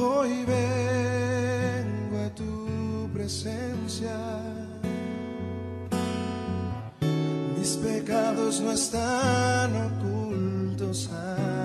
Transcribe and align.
Hoy 0.00 0.44
vengo 0.44 2.24
a 2.24 2.28
tu 2.32 3.08
presencia. 3.12 4.16
Mis 7.58 7.76
pecados 7.78 8.60
no 8.60 8.70
están 8.70 9.72
ocultos 9.74 11.10
ante 11.10 11.57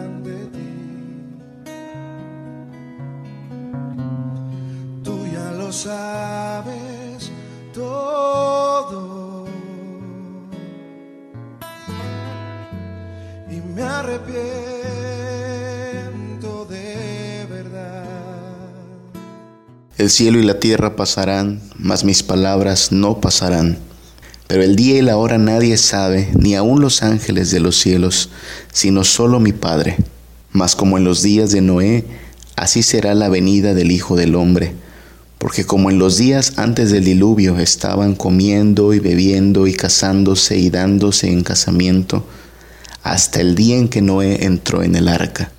El 20.03 20.09
cielo 20.09 20.37
y 20.37 20.43
la 20.43 20.59
tierra 20.59 20.97
pasarán, 20.97 21.61
mas 21.77 22.03
mis 22.03 22.23
palabras 22.23 22.91
no 22.91 23.21
pasarán. 23.21 23.77
Pero 24.47 24.61
el 24.61 24.75
día 24.75 24.97
y 24.97 25.01
la 25.01 25.15
hora 25.15 25.37
nadie 25.37 25.77
sabe, 25.77 26.27
ni 26.37 26.55
aun 26.55 26.81
los 26.81 27.03
ángeles 27.03 27.51
de 27.51 27.61
los 27.61 27.77
cielos, 27.77 28.29
sino 28.73 29.05
solo 29.05 29.39
mi 29.39 29.53
Padre. 29.53 29.95
Mas 30.51 30.75
como 30.75 30.97
en 30.97 31.05
los 31.05 31.21
días 31.21 31.51
de 31.53 31.61
Noé, 31.61 32.03
así 32.57 32.83
será 32.83 33.15
la 33.15 33.29
venida 33.29 33.73
del 33.73 33.93
Hijo 33.93 34.17
del 34.17 34.35
Hombre. 34.35 34.73
Porque 35.37 35.63
como 35.63 35.89
en 35.89 35.99
los 35.99 36.17
días 36.17 36.55
antes 36.57 36.91
del 36.91 37.05
diluvio 37.05 37.57
estaban 37.57 38.13
comiendo 38.13 38.93
y 38.93 38.99
bebiendo 38.99 39.67
y 39.67 39.73
casándose 39.73 40.57
y 40.57 40.69
dándose 40.69 41.31
en 41.31 41.43
casamiento, 41.43 42.27
hasta 43.03 43.39
el 43.39 43.55
día 43.55 43.77
en 43.77 43.87
que 43.87 44.01
Noé 44.01 44.43
entró 44.43 44.83
en 44.83 44.97
el 44.97 45.07
arca. 45.07 45.53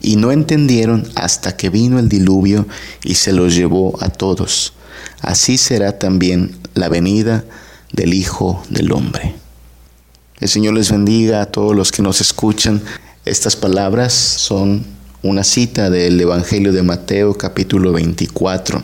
Y 0.00 0.16
no 0.16 0.32
entendieron 0.32 1.08
hasta 1.14 1.56
que 1.56 1.70
vino 1.70 1.98
el 1.98 2.08
diluvio 2.08 2.66
y 3.02 3.14
se 3.14 3.32
los 3.32 3.54
llevó 3.54 3.96
a 4.02 4.08
todos. 4.08 4.72
Así 5.20 5.58
será 5.58 5.98
también 5.98 6.56
la 6.74 6.88
venida 6.88 7.44
del 7.92 8.14
Hijo 8.14 8.62
del 8.68 8.92
Hombre. 8.92 9.34
El 10.38 10.48
Señor 10.48 10.74
les 10.74 10.90
bendiga 10.90 11.40
a 11.40 11.46
todos 11.46 11.74
los 11.74 11.90
que 11.92 12.02
nos 12.02 12.20
escuchan. 12.20 12.82
Estas 13.24 13.56
palabras 13.56 14.12
son 14.12 14.84
una 15.22 15.44
cita 15.44 15.90
del 15.90 16.20
Evangelio 16.20 16.72
de 16.72 16.82
Mateo 16.82 17.34
capítulo 17.34 17.92
24. 17.92 18.82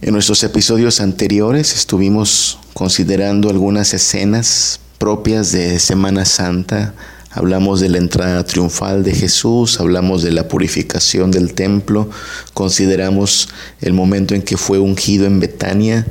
En 0.00 0.12
nuestros 0.12 0.42
episodios 0.44 1.00
anteriores 1.00 1.74
estuvimos 1.74 2.58
considerando 2.72 3.50
algunas 3.50 3.92
escenas 3.94 4.80
propias 4.98 5.52
de 5.52 5.78
Semana 5.78 6.24
Santa. 6.24 6.94
Hablamos 7.34 7.80
de 7.80 7.88
la 7.88 7.96
entrada 7.96 8.44
triunfal 8.44 9.02
de 9.04 9.14
Jesús, 9.14 9.80
hablamos 9.80 10.22
de 10.22 10.32
la 10.32 10.48
purificación 10.48 11.30
del 11.30 11.54
templo, 11.54 12.10
consideramos 12.52 13.48
el 13.80 13.94
momento 13.94 14.34
en 14.34 14.42
que 14.42 14.58
fue 14.58 14.78
ungido 14.78 15.24
en 15.24 15.40
Betania 15.40 16.06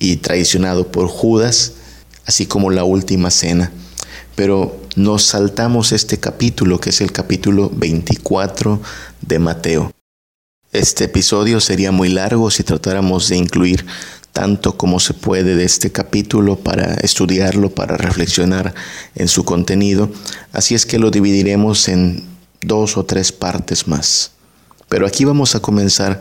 y 0.00 0.16
traicionado 0.16 0.90
por 0.90 1.06
Judas, 1.06 1.74
así 2.26 2.46
como 2.46 2.72
la 2.72 2.82
última 2.82 3.30
cena. 3.30 3.70
Pero 4.34 4.80
nos 4.96 5.22
saltamos 5.22 5.92
este 5.92 6.18
capítulo, 6.18 6.80
que 6.80 6.90
es 6.90 7.00
el 7.00 7.12
capítulo 7.12 7.70
24 7.72 8.80
de 9.20 9.38
Mateo. 9.38 9.92
Este 10.72 11.04
episodio 11.04 11.60
sería 11.60 11.92
muy 11.92 12.08
largo 12.08 12.50
si 12.50 12.64
tratáramos 12.64 13.28
de 13.28 13.36
incluir 13.36 13.86
tanto 14.34 14.76
como 14.76 14.98
se 14.98 15.14
puede 15.14 15.54
de 15.54 15.64
este 15.64 15.92
capítulo 15.92 16.56
para 16.56 16.94
estudiarlo, 16.94 17.70
para 17.70 17.96
reflexionar 17.96 18.74
en 19.14 19.28
su 19.28 19.44
contenido. 19.44 20.10
Así 20.52 20.74
es 20.74 20.86
que 20.86 20.98
lo 20.98 21.12
dividiremos 21.12 21.88
en 21.88 22.24
dos 22.60 22.96
o 22.96 23.04
tres 23.04 23.30
partes 23.30 23.86
más. 23.86 24.32
Pero 24.88 25.06
aquí 25.06 25.24
vamos 25.24 25.54
a 25.54 25.60
comenzar 25.60 26.20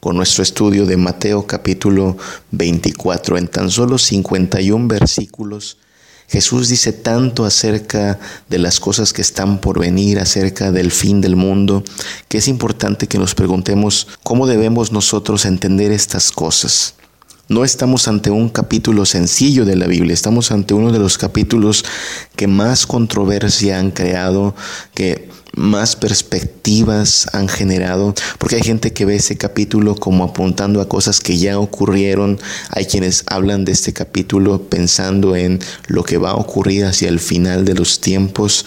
con 0.00 0.16
nuestro 0.16 0.42
estudio 0.42 0.86
de 0.86 0.96
Mateo 0.96 1.46
capítulo 1.46 2.16
24. 2.52 3.36
En 3.36 3.46
tan 3.46 3.70
solo 3.70 3.98
51 3.98 4.88
versículos, 4.88 5.76
Jesús 6.28 6.70
dice 6.70 6.94
tanto 6.94 7.44
acerca 7.44 8.18
de 8.48 8.58
las 8.58 8.80
cosas 8.80 9.12
que 9.12 9.20
están 9.20 9.60
por 9.60 9.80
venir, 9.80 10.18
acerca 10.18 10.72
del 10.72 10.90
fin 10.90 11.20
del 11.20 11.36
mundo, 11.36 11.84
que 12.28 12.38
es 12.38 12.48
importante 12.48 13.06
que 13.06 13.18
nos 13.18 13.34
preguntemos 13.34 14.08
cómo 14.22 14.46
debemos 14.46 14.92
nosotros 14.92 15.44
entender 15.44 15.92
estas 15.92 16.32
cosas. 16.32 16.94
No 17.50 17.64
estamos 17.64 18.06
ante 18.06 18.30
un 18.30 18.48
capítulo 18.48 19.04
sencillo 19.04 19.64
de 19.64 19.74
la 19.74 19.88
Biblia, 19.88 20.14
estamos 20.14 20.52
ante 20.52 20.72
uno 20.72 20.92
de 20.92 21.00
los 21.00 21.18
capítulos 21.18 21.84
que 22.36 22.46
más 22.46 22.86
controversia 22.86 23.80
han 23.80 23.90
creado, 23.90 24.54
que 24.94 25.28
más 25.56 25.96
perspectivas 25.96 27.26
han 27.32 27.48
generado, 27.48 28.14
porque 28.38 28.54
hay 28.54 28.62
gente 28.62 28.92
que 28.92 29.04
ve 29.04 29.16
ese 29.16 29.36
capítulo 29.36 29.96
como 29.96 30.22
apuntando 30.22 30.80
a 30.80 30.88
cosas 30.88 31.18
que 31.18 31.38
ya 31.38 31.58
ocurrieron, 31.58 32.38
hay 32.70 32.84
quienes 32.84 33.24
hablan 33.26 33.64
de 33.64 33.72
este 33.72 33.92
capítulo 33.92 34.68
pensando 34.68 35.34
en 35.34 35.58
lo 35.88 36.04
que 36.04 36.18
va 36.18 36.30
a 36.30 36.36
ocurrir 36.36 36.84
hacia 36.84 37.08
el 37.08 37.18
final 37.18 37.64
de 37.64 37.74
los 37.74 38.00
tiempos. 38.00 38.64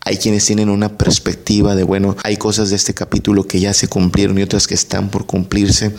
Hay 0.00 0.18
quienes 0.18 0.44
tienen 0.44 0.68
una 0.68 0.98
perspectiva 0.98 1.74
de, 1.74 1.84
bueno, 1.84 2.18
hay 2.22 2.36
cosas 2.36 2.68
de 2.68 2.76
este 2.76 2.92
capítulo 2.92 3.48
que 3.48 3.60
ya 3.60 3.72
se 3.72 3.88
cumplieron 3.88 4.38
y 4.38 4.42
otras 4.42 4.66
que 4.66 4.74
están 4.74 5.08
por 5.08 5.24
cumplirse. 5.24 5.94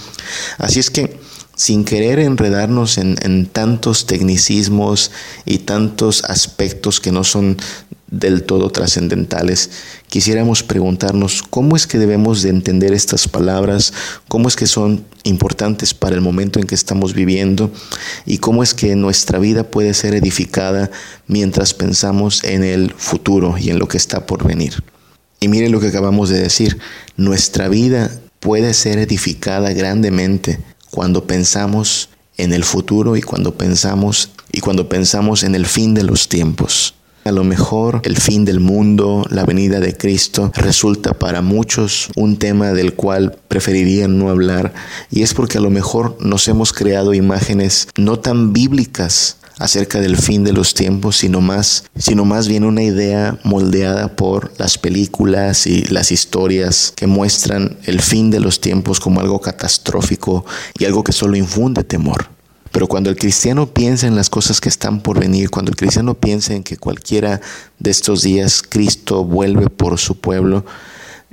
Así 0.60 0.80
es 0.80 0.92
que 0.92 1.26
sin 1.56 1.86
querer 1.86 2.20
enredarnos 2.20 2.98
en, 2.98 3.46
tantos 3.48 4.06
tecnicismos 4.06 5.12
y 5.46 5.60
tantos 5.60 6.24
aspectos 6.26 7.00
que 7.00 7.12
no 7.12 7.24
son 7.24 7.58
del 8.12 8.44
todo 8.44 8.70
trascendentales, 8.70 9.72
quisiéramos 10.10 10.64
preguntarnos 10.64 11.42
cómo 11.42 11.76
es 11.76 11.88
que 11.88 11.98
debemos 11.98 12.44
de 12.44 12.50
entender 12.50 12.94
estas 12.94 13.28
palabras, 13.28 13.94
cómo 14.28 14.48
es 14.48 14.56
que 14.56 14.68
son 14.68 15.04
importantes 15.24 15.94
para 15.94 16.16
el 16.16 16.22
momento 16.22 16.60
en 16.60 16.68
que 16.68 16.76
estamos 16.76 17.14
viviendo 17.14 17.72
y 18.26 18.38
cómo 18.38 18.62
es 18.64 18.74
que 18.74 18.96
nuestra 18.96 19.40
vida 19.40 19.64
puede 19.64 19.94
ser 19.94 20.14
edificada 20.14 20.92
mientras 21.28 21.74
pensamos 21.74 22.44
en 22.44 22.64
el 22.64 22.94
futuro 22.96 23.56
y 23.58 23.70
en 23.70 23.80
lo 23.80 23.88
que 23.88 23.98
está 23.98 24.26
por 24.26 24.46
venir. 24.46 24.84
Y 25.40 25.48
miren 25.48 25.72
lo 25.72 25.80
que 25.80 25.88
acabamos 25.88 26.30
de 26.30 26.40
decir, 26.40 26.78
nuestra 27.18 27.68
vida 27.68 28.12
puede 28.40 28.74
ser 28.74 29.00
edificada 29.00 29.74
grandemente 29.74 30.60
cuando 30.96 31.28
pensamos 31.28 32.08
en 32.38 32.54
el 32.54 32.64
futuro 32.64 33.18
y 33.18 33.22
cuando 33.22 33.54
pensamos 33.54 34.30
y 34.50 34.62
cuando 34.62 34.88
pensamos 34.88 35.44
en 35.44 35.54
el 35.54 35.66
fin 35.66 35.94
de 35.94 36.04
los 36.04 36.30
tiempos. 36.30 36.96
A 37.26 37.34
lo 37.34 37.44
mejor 37.44 38.00
el 38.06 38.16
fin 38.16 38.46
del 38.46 38.62
mundo, 38.62 39.26
la 39.30 39.44
venida 39.44 39.82
de 39.82 39.98
Cristo, 39.98 40.54
resulta 40.56 41.14
para 41.14 41.42
muchos 41.42 42.08
un 42.16 42.38
tema 42.38 42.72
del 42.72 42.94
cual 42.94 43.38
preferirían 43.50 44.18
no 44.18 44.30
hablar 44.30 44.74
y 45.12 45.24
es 45.24 45.34
porque 45.34 45.58
a 45.58 45.62
lo 45.62 45.70
mejor 45.70 46.16
nos 46.22 46.48
hemos 46.48 46.72
creado 46.72 47.14
imágenes 47.14 47.90
no 47.98 48.20
tan 48.20 48.54
bíblicas 48.54 49.36
acerca 49.58 50.00
del 50.00 50.18
fin 50.18 50.44
de 50.44 50.54
los 50.54 50.74
tiempos, 50.74 51.18
sino 51.18 51.42
más, 51.42 51.86
sino 51.98 52.26
más 52.26 52.48
bien 52.48 52.64
una 52.64 52.84
idea 52.84 53.38
moldeada 53.44 54.16
por 54.16 54.52
las 54.58 54.78
películas 54.78 55.68
y 55.68 55.84
las 55.86 56.12
historias 56.12 56.94
que 56.96 57.08
muestran 57.08 57.78
el 57.86 58.02
fin 58.02 58.32
de 58.32 58.40
los 58.40 58.62
tiempos 58.62 59.00
como 59.00 59.22
algo 59.22 59.40
catastrófico 59.40 60.46
y 60.78 60.86
algo 60.86 61.04
que 61.04 61.12
solo 61.12 61.38
infunde 61.38 61.84
temor. 61.84 62.28
Pero 62.72 62.88
cuando 62.88 63.10
el 63.10 63.16
cristiano 63.16 63.68
piensa 63.68 64.06
en 64.06 64.18
las 64.18 64.30
cosas 64.30 64.60
que 64.60 64.68
están 64.68 65.00
por 65.00 65.18
venir, 65.18 65.50
cuando 65.50 65.72
el 65.72 65.78
cristiano 65.78 66.14
piensa 66.14 66.54
en 66.54 66.62
que 66.62 66.76
cualquiera 66.76 67.40
de 67.80 67.90
estos 67.90 68.22
días 68.22 68.62
Cristo 68.68 69.24
vuelve 69.24 69.70
por 69.70 69.98
su 69.98 70.20
pueblo, 70.20 70.66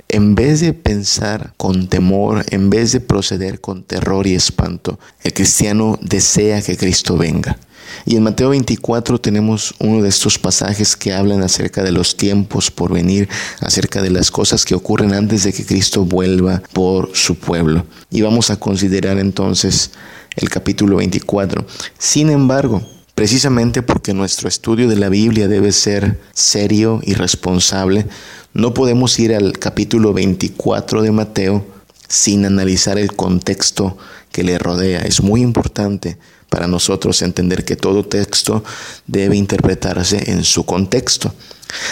en 0.09 0.35
vez 0.35 0.59
de 0.59 0.73
pensar 0.73 1.53
con 1.57 1.87
temor, 1.87 2.45
en 2.49 2.69
vez 2.69 2.91
de 2.91 2.99
proceder 2.99 3.61
con 3.61 3.83
terror 3.83 4.27
y 4.27 4.35
espanto, 4.35 4.99
el 5.23 5.33
cristiano 5.33 5.97
desea 6.01 6.61
que 6.61 6.77
Cristo 6.77 7.17
venga. 7.17 7.57
Y 8.05 8.15
en 8.15 8.23
Mateo 8.23 8.49
24 8.49 9.19
tenemos 9.19 9.73
uno 9.79 10.01
de 10.01 10.09
estos 10.09 10.39
pasajes 10.39 10.95
que 10.95 11.13
hablan 11.13 11.41
acerca 11.41 11.83
de 11.83 11.91
los 11.91 12.17
tiempos 12.17 12.71
por 12.71 12.93
venir, 12.93 13.29
acerca 13.61 14.01
de 14.01 14.09
las 14.09 14.31
cosas 14.31 14.65
que 14.65 14.75
ocurren 14.75 15.13
antes 15.13 15.43
de 15.43 15.53
que 15.53 15.65
Cristo 15.65 16.03
vuelva 16.03 16.61
por 16.73 17.11
su 17.13 17.35
pueblo. 17.35 17.85
Y 18.09 18.21
vamos 18.21 18.49
a 18.49 18.57
considerar 18.57 19.19
entonces 19.19 19.91
el 20.35 20.49
capítulo 20.49 20.97
24. 20.97 21.65
Sin 21.97 22.29
embargo, 22.29 22.81
precisamente 23.15 23.81
porque 23.81 24.13
nuestro 24.13 24.47
estudio 24.47 24.87
de 24.87 24.95
la 24.95 25.09
Biblia 25.09 25.47
debe 25.47 25.71
ser 25.71 26.19
serio 26.33 26.99
y 27.03 27.13
responsable, 27.13 28.05
no 28.53 28.73
podemos 28.73 29.17
ir 29.19 29.33
al 29.33 29.57
capítulo 29.57 30.13
24 30.13 31.01
de 31.01 31.11
Mateo 31.11 31.65
sin 32.07 32.45
analizar 32.45 32.97
el 32.97 33.13
contexto 33.13 33.97
que 34.31 34.43
le 34.43 34.57
rodea. 34.59 35.01
Es 35.01 35.21
muy 35.21 35.41
importante 35.41 36.17
para 36.49 36.67
nosotros 36.67 37.21
entender 37.23 37.65
que 37.65 37.75
todo 37.75 38.05
texto 38.05 38.63
debe 39.07 39.35
interpretarse 39.37 40.31
en 40.31 40.43
su 40.43 40.65
contexto. 40.65 41.33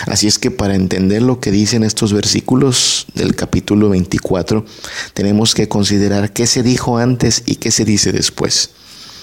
Así 0.05 0.27
es 0.27 0.37
que 0.37 0.51
para 0.51 0.75
entender 0.75 1.23
lo 1.23 1.39
que 1.39 1.49
dicen 1.49 1.83
estos 1.83 2.13
versículos 2.13 3.07
del 3.15 3.35
capítulo 3.35 3.89
24, 3.89 4.63
tenemos 5.13 5.55
que 5.55 5.67
considerar 5.67 6.31
qué 6.33 6.45
se 6.45 6.61
dijo 6.61 6.99
antes 6.99 7.41
y 7.47 7.55
qué 7.55 7.71
se 7.71 7.85
dice 7.85 8.11
después. 8.11 8.71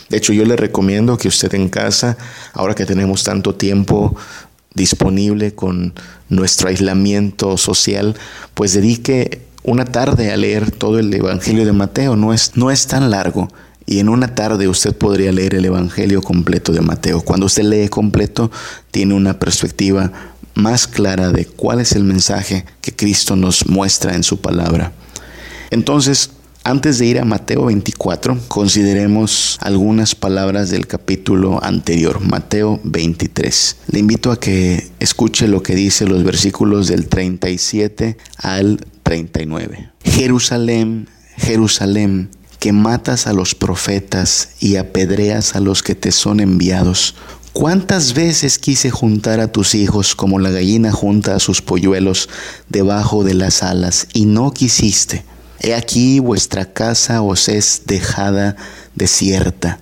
De 0.09 0.17
hecho, 0.17 0.33
yo 0.33 0.45
le 0.45 0.57
recomiendo 0.57 1.19
que 1.19 1.29
usted 1.29 1.53
en 1.55 1.69
casa, 1.69 2.17
ahora 2.53 2.75
que 2.75 2.87
tenemos 2.87 3.25
tanto 3.25 3.55
tiempo 3.55 4.17
disponible 4.75 5.55
con 5.55 5.93
nuestro 6.29 6.69
aislamiento 6.69 7.57
social, 7.57 8.17
pues 8.55 8.75
dedique 8.75 9.43
una 9.65 9.85
tarde 9.85 10.33
a 10.33 10.37
leer 10.37 10.71
todo 10.71 10.99
el 10.99 11.13
Evangelio 11.13 11.65
de 11.67 11.73
Mateo, 11.73 12.17
no 12.17 12.33
es, 12.33 12.53
no 12.57 12.71
es 12.71 12.87
tan 12.87 13.11
largo. 13.11 13.49
Y 13.85 14.01
en 14.01 14.09
una 14.09 14.35
tarde 14.35 14.69
usted 14.69 14.95
podría 14.95 15.33
leer 15.33 15.55
el 15.55 15.65
Evangelio 15.65 16.23
completo 16.23 16.73
de 16.73 16.81
Mateo. 16.81 17.23
Cuando 17.23 17.47
usted 17.47 17.65
lee 17.65 17.89
completo, 17.89 18.51
tiene 18.91 19.15
una 19.15 19.39
perspectiva 19.39 20.13
más 20.55 20.87
clara 20.87 21.31
de 21.31 21.47
cuál 21.47 21.81
es 21.81 21.93
el 21.93 22.05
mensaje 22.05 22.67
que 22.81 22.95
Cristo 22.95 23.37
nos 23.37 23.67
muestra 23.67 24.15
en 24.15 24.23
su 24.23 24.41
palabra. 24.41 24.93
Entonces, 25.71 26.31
antes 26.69 26.99
de 26.99 27.07
ir 27.07 27.19
a 27.19 27.25
Mateo 27.25 27.65
24, 27.65 28.39
consideremos 28.47 29.57
algunas 29.63 30.15
palabras 30.15 30.69
del 30.69 30.87
capítulo 30.87 31.65
anterior, 31.65 32.21
Mateo 32.21 32.79
23. 32.85 33.77
Le 33.87 33.99
invito 33.99 34.31
a 34.31 34.39
que 34.39 34.91
escuche 35.01 35.49
lo 35.49 35.63
que 35.63 35.75
dice 35.75 36.07
los 36.07 36.25
versículos 36.25 36.87
del 36.89 37.09
37 37.09 38.19
al 38.37 38.85
39. 39.03 39.93
Jerusalén, 40.05 41.09
Jerusalén, 41.39 42.29
que 42.59 42.73
matas 42.73 43.27
a 43.27 43.33
los 43.33 43.55
profetas 43.55 44.51
y 44.61 44.77
apedreas 44.77 45.57
a 45.57 45.61
los 45.61 45.83
que 45.83 45.95
te 45.95 46.13
son 46.13 46.39
enviados. 46.39 47.15
¿Cuántas 47.55 48.13
veces 48.13 48.59
quise 48.59 48.91
juntar 48.91 49.41
a 49.41 49.51
tus 49.51 49.75
hijos 49.75 50.15
como 50.15 50.39
la 50.39 50.51
gallina 50.51 50.93
junta 50.93 51.35
a 51.35 51.41
sus 51.41 51.63
polluelos 51.63 52.29
debajo 52.69 53.25
de 53.25 53.33
las 53.33 53.63
alas 53.63 54.07
y 54.13 54.27
no 54.27 54.53
quisiste? 54.53 55.25
He 55.61 55.75
aquí 55.75 56.21
vuestra 56.21 56.73
casa 56.73 57.23
os 57.23 57.49
es 57.49 57.83
dejada 57.87 58.57
desierta, 58.95 59.81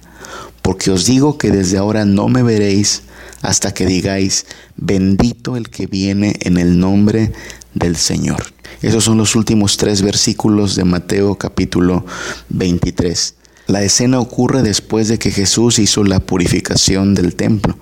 porque 0.63 0.91
os 0.91 1.05
digo 1.05 1.39
que 1.39 1.51
desde 1.51 1.79
ahora 1.79 2.05
no 2.05 2.29
me 2.29 2.43
veréis 2.43 3.03
hasta 3.43 3.73
que 3.75 3.87
digáis, 3.87 4.47
bendito 4.77 5.57
el 5.57 5.69
que 5.69 5.87
viene 5.87 6.37
en 6.41 6.57
el 6.57 6.79
nombre 6.79 7.33
del 7.75 7.97
Señor. 7.97 8.45
Esos 8.83 9.05
son 9.05 9.19
los 9.19 9.37
últimos 9.37 9.77
tres 9.77 10.03
versículos 10.03 10.77
de 10.77 10.85
Mateo 10.85 11.37
capítulo 11.37 12.05
23. 12.49 13.35
La 13.67 13.83
escena 13.83 14.21
ocurre 14.21 14.63
después 14.63 15.09
de 15.09 15.19
que 15.19 15.31
Jesús 15.31 15.79
hizo 15.79 16.05
la 16.05 16.21
purificación 16.21 17.15
del 17.15 17.35
templo. 17.35 17.77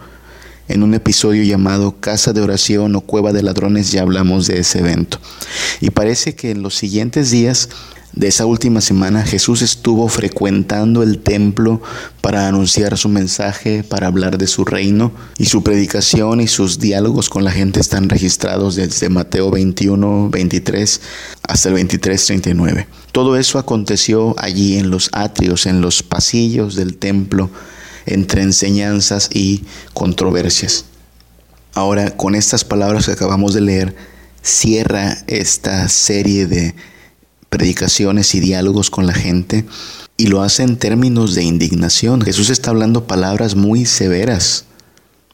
En 0.67 0.83
un 0.83 0.95
episodio 0.95 1.45
llamado 1.45 2.01
Casa 2.01 2.33
de 2.33 2.41
Oración 2.41 2.97
o 2.97 3.03
Cueva 3.03 3.33
de 3.33 3.43
Ladrones 3.43 3.93
ya 3.93 4.03
hablamos 4.03 4.47
de 4.47 4.61
ese 4.61 4.79
evento. 4.79 5.19
Y 5.81 5.91
parece 5.91 6.35
que 6.35 6.51
en 6.51 6.63
los 6.63 6.75
siguientes 6.75 7.31
días 7.31 7.69
de 8.15 8.29
esa 8.29 8.47
última 8.47 8.81
semana 8.81 9.25
Jesús 9.25 9.61
estuvo 9.61 10.09
frecuentando 10.09 11.03
el 11.03 11.19
templo 11.19 11.83
para 12.21 12.47
anunciar 12.49 12.97
su 12.97 13.09
mensaje, 13.09 13.83
para 13.83 14.07
hablar 14.07 14.39
de 14.39 14.47
su 14.47 14.65
reino 14.65 15.13
y 15.37 15.47
su 15.47 15.63
predicación 15.63 16.41
y 16.41 16.47
sus 16.47 16.79
diálogos 16.79 17.29
con 17.29 17.45
la 17.45 17.51
gente 17.51 17.81
están 17.81 18.09
registrados 18.09 18.77
desde 18.77 19.09
Mateo 19.09 19.51
21, 19.51 20.31
23 20.31 21.01
hasta 21.43 21.69
el 21.69 21.75
23, 21.75 22.27
39. 22.27 22.87
Todo 23.13 23.37
eso 23.37 23.59
aconteció 23.59 24.35
allí 24.39 24.79
en 24.79 24.91
los 24.91 25.11
atrios, 25.13 25.67
en 25.67 25.81
los 25.81 26.03
pasillos 26.03 26.77
del 26.77 26.97
templo, 26.97 27.51
entre 28.07 28.43
enseñanzas 28.43 29.31
y 29.33 29.65
controversias. 29.93 30.87
Ahora, 31.75 32.17
con 32.17 32.35
estas 32.35 32.65
palabras 32.65 33.07
que 33.07 33.13
acabamos 33.13 33.55
de 33.55 33.61
leer, 33.61 33.97
cierra 34.43 35.19
esta 35.27 35.89
serie 35.89 36.47
de 36.47 36.75
predicaciones 37.49 38.35
y 38.35 38.41
diálogos 38.41 38.91
con 38.91 39.07
la 39.07 39.15
gente 39.15 39.65
y 40.17 40.27
lo 40.27 40.43
hace 40.43 40.63
en 40.63 40.77
términos 40.77 41.35
de 41.35 41.43
indignación. 41.43 42.21
Jesús 42.21 42.51
está 42.51 42.71
hablando 42.71 43.07
palabras 43.07 43.57
muy 43.57 43.87
severas. 43.87 44.67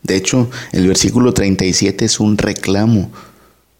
De 0.02 0.16
hecho, 0.16 0.50
el 0.72 0.86
versículo 0.86 1.34
37 1.34 2.04
es 2.04 2.20
un 2.20 2.38
reclamo. 2.38 3.10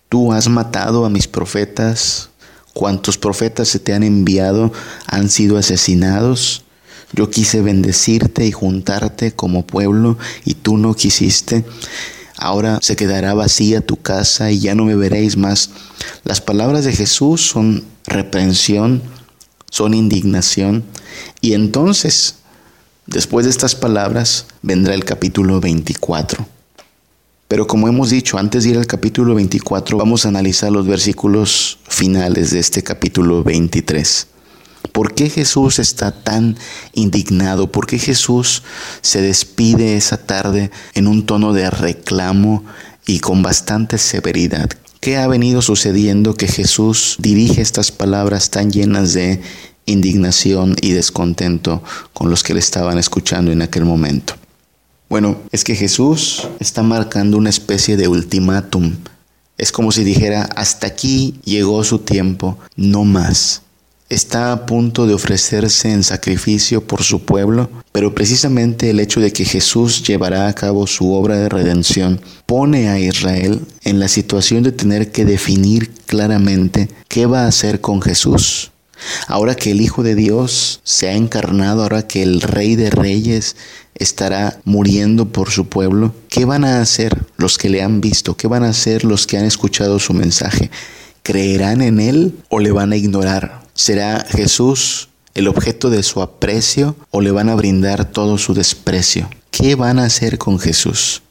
Tú 0.09 0.33
has 0.33 0.49
matado 0.49 1.05
a 1.05 1.11
mis 1.11 1.29
profetas. 1.29 2.31
Cuantos 2.75 3.17
profetas 3.17 3.69
se 3.69 3.79
te 3.79 3.95
han 3.95 4.03
enviado 4.03 4.73
han 5.07 5.31
sido 5.31 5.57
asesinados. 5.57 6.65
Yo 7.13 7.31
quise 7.31 7.61
bendecirte 7.61 8.47
y 8.47 8.53
juntarte 8.53 9.33
como 9.33 9.67
pueblo 9.67 10.17
y 10.45 10.55
tú 10.55 10.77
no 10.77 10.95
quisiste. 10.95 11.65
Ahora 12.37 12.79
se 12.81 12.97
quedará 12.97 13.35
vacía 13.35 13.81
tu 13.81 13.97
casa 13.97 14.51
y 14.51 14.61
ya 14.61 14.75
no 14.75 14.85
me 14.85 14.97
veréis 14.97 15.37
más. 15.37 15.71
Las 16.25 16.41
palabras 16.41 16.85
de 16.85 16.93
Jesús 16.93 17.43
son 17.43 17.85
reprensión, 18.07 19.03
son 19.71 19.93
indignación. 19.93 20.85
Y 21.41 21.53
entonces, 21.53 22.37
después 23.07 23.45
de 23.45 23.51
estas 23.51 23.75
palabras, 23.75 24.47
vendrá 24.63 24.95
el 24.95 25.05
capítulo 25.05 25.61
24. 25.61 26.47
Pero 27.51 27.67
como 27.67 27.89
hemos 27.89 28.11
dicho, 28.11 28.39
antes 28.39 28.63
de 28.63 28.71
ir 28.71 28.79
al 28.79 28.87
capítulo 28.87 29.35
24, 29.35 29.99
vamos 29.99 30.25
a 30.25 30.29
analizar 30.29 30.71
los 30.71 30.87
versículos 30.87 31.79
finales 31.89 32.53
de 32.53 32.61
este 32.61 32.83
capítulo 32.85 33.43
23. 33.43 34.29
¿Por 34.93 35.15
qué 35.15 35.31
Jesús 35.31 35.79
está 35.79 36.11
tan 36.11 36.57
indignado? 36.95 37.71
¿Por 37.71 37.87
qué 37.87 37.99
Jesús 37.99 38.63
se 39.03 39.21
despide 39.21 39.97
esa 39.97 40.17
tarde 40.17 40.71
en 40.95 41.07
un 41.07 41.27
tono 41.27 41.53
de 41.53 41.71
reclamo 41.71 42.65
y 43.07 43.21
con 43.21 43.43
bastante 43.43 43.99
severidad? 43.99 44.71
¿Qué 45.01 45.17
ha 45.17 45.27
venido 45.27 45.63
sucediendo 45.63 46.35
que 46.35 46.49
Jesús 46.49 47.17
dirige 47.19 47.63
estas 47.63 47.93
palabras 47.93 48.51
tan 48.51 48.71
llenas 48.71 49.15
de 49.15 49.41
indignación 49.87 50.77
y 50.81 50.93
descontento 50.93 51.83
con 52.13 52.29
los 52.29 52.43
que 52.43 52.55
le 52.55 52.61
estaban 52.61 52.99
escuchando 52.99 53.53
en 53.53 53.63
aquel 53.63 53.85
momento? 53.85 54.35
Bueno, 55.09 55.39
es 55.53 55.65
que 55.65 55.75
Jesús 55.75 56.49
está 56.59 56.83
marcando 56.83 57.37
una 57.37 57.51
especie 57.51 57.97
de 57.97 58.09
ultimátum. 58.09 58.97
Es 59.57 59.73
como 59.73 59.93
si 59.93 60.05
dijera, 60.05 60.43
hasta 60.57 60.87
aquí 60.87 61.41
llegó 61.45 61.83
su 61.85 61.99
tiempo, 61.99 62.59
no 62.77 63.05
más 63.05 63.63
está 64.11 64.53
a 64.53 64.67
punto 64.67 65.07
de 65.07 65.15
ofrecerse 65.15 65.91
en 65.91 66.03
sacrificio 66.03 66.85
por 66.85 67.03
su 67.05 67.25
pueblo, 67.25 67.71
pero 67.93 68.13
precisamente 68.15 68.91
el 68.91 68.99
hecho 68.99 69.21
de 69.21 69.33
que 69.33 69.45
Jesús 69.45 70.03
llevará 70.03 70.49
a 70.49 70.53
cabo 70.53 70.87
su 70.89 71.15
obra 71.15 71.37
de 71.37 71.49
redención 71.49 72.21
pone 72.45 72.89
a 72.89 72.99
Israel 72.99 73.61
en 73.85 74.01
la 74.01 74.09
situación 74.09 74.65
de 74.65 74.73
tener 74.73 75.13
que 75.13 75.25
definir 75.25 75.93
claramente 76.07 76.89
qué 77.09 77.27
va 77.27 77.45
a 77.45 77.49
hacer 77.49 77.81
con 77.81 78.03
Jesús. 78.03 78.73
Ahora 79.29 79.55
que 79.55 79.71
el 79.71 79.81
Hijo 79.81 80.03
de 80.03 80.15
Dios 80.15 80.81
se 80.83 81.09
ha 81.09 81.15
encarnado, 81.15 81.83
ahora 81.83 82.07
que 82.07 82.23
el 82.23 82.41
Rey 82.43 82.77
de 82.77 82.91
Reyes 82.91 83.57
estará 83.95 84.61
muriendo 84.65 85.29
por 85.29 85.51
su 85.51 85.69
pueblo, 85.69 86.15
¿qué 86.29 86.45
van 86.45 86.65
a 86.65 86.81
hacer 86.81 87.25
los 87.37 87.59
que 87.59 87.71
le 87.71 87.83
han 87.83 88.01
visto? 88.01 88.37
¿Qué 88.37 88.49
van 88.49 88.65
a 88.65 88.71
hacer 88.71 89.05
los 89.05 89.27
que 89.27 89.39
han 89.39 89.45
escuchado 89.45 89.99
su 89.99 90.13
mensaje? 90.13 90.71
¿Creerán 91.23 91.83
en 91.83 92.01
Él 92.01 92.39
o 92.49 92.61
le 92.61 92.73
van 92.73 92.93
a 92.93 92.97
ignorar? 92.97 93.63
¿Será 93.75 94.27
Jesús 94.29 95.09
el 95.35 95.49
objeto 95.49 95.91
de 95.91 96.03
su 96.03 96.23
aprecio 96.23 96.97
o 97.11 97.21
le 97.21 97.31
van 97.31 97.49
a 97.49 97.55
brindar 97.55 98.05
todo 98.07 98.39
su 98.39 98.55
desprecio? 98.55 99.29
¿Qué 99.51 99.75
van 99.75 99.99
a 99.99 100.05
hacer 100.05 100.39
con 100.39 100.59
Jesús? 100.59 101.23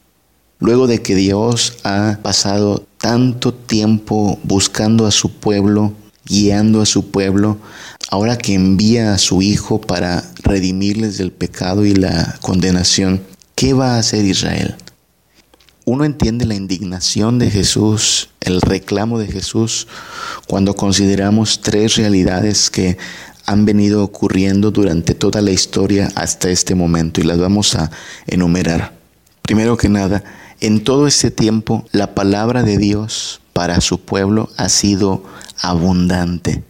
Luego 0.60 0.88
de 0.88 1.02
que 1.02 1.16
Dios 1.16 1.78
ha 1.84 2.20
pasado 2.22 2.86
tanto 2.98 3.54
tiempo 3.54 4.40
buscando 4.44 5.08
a 5.08 5.12
su 5.12 5.32
pueblo, 5.32 5.94
guiando 6.25 6.82
a 6.82 6.86
su 6.86 7.10
pueblo, 7.12 7.58
ahora 8.10 8.38
que 8.38 8.54
envía 8.54 9.13
a 9.13 9.18
su 9.18 9.42
Hijo 9.42 9.82
para 9.82 10.24
redimirles 10.44 11.18
del 11.18 11.32
pecado 11.32 11.86
y 11.86 11.96
la 11.96 12.38
condenación, 12.42 13.24
¿qué 13.56 13.74
va 13.74 13.96
a 13.96 14.00
hacer 14.00 14.25
Israel? 14.25 14.75
Uno 15.91 16.05
entiende 16.05 16.46
la 16.46 16.53
indignación 16.53 17.39
de 17.39 17.50
Jesús, 17.50 18.29
el 18.41 18.62
reclamo 18.62 19.17
de 19.17 19.25
Jesús, 19.25 19.88
cuando 20.46 20.75
consideramos 20.75 21.62
tres 21.62 21.96
realidades 21.96 22.69
que 22.69 23.00
han 23.48 23.65
venido 23.65 24.03
ocurriendo 24.03 24.69
durante 24.69 25.15
toda 25.15 25.41
la 25.41 25.50
historia 25.50 26.12
hasta 26.13 26.51
este 26.51 26.75
momento 26.75 27.22
y 27.22 27.24
las 27.24 27.39
vamos 27.39 27.74
a 27.74 27.89
enumerar. 28.27 28.93
Primero 29.41 29.77
que 29.77 29.89
nada, 29.89 30.24
en 30.60 30.84
todo 30.84 31.08
este 31.08 31.31
tiempo 31.31 31.84
la 31.91 32.13
palabra 32.13 32.62
de 32.62 32.77
Dios 32.77 33.41
para 33.53 33.81
su 33.81 34.00
pueblo 34.00 34.51
ha 34.58 34.69
sido 34.69 35.24
abundante. 35.60 36.63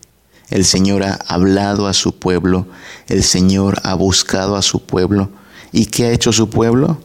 El 0.50 0.64
Señor 0.64 1.04
ha 1.04 1.16
hablado 1.28 1.88
a 1.88 1.94
su 1.94 2.16
pueblo, 2.16 2.68
el 3.10 3.24
Señor 3.24 3.82
ha 3.84 3.96
buscado 3.96 4.56
a 4.56 4.62
su 4.62 4.82
pueblo. 4.82 5.30
¿Y 5.74 5.88
qué 5.88 6.06
ha 6.06 6.12
hecho 6.14 6.32
su 6.32 6.50
pueblo? 6.50 7.02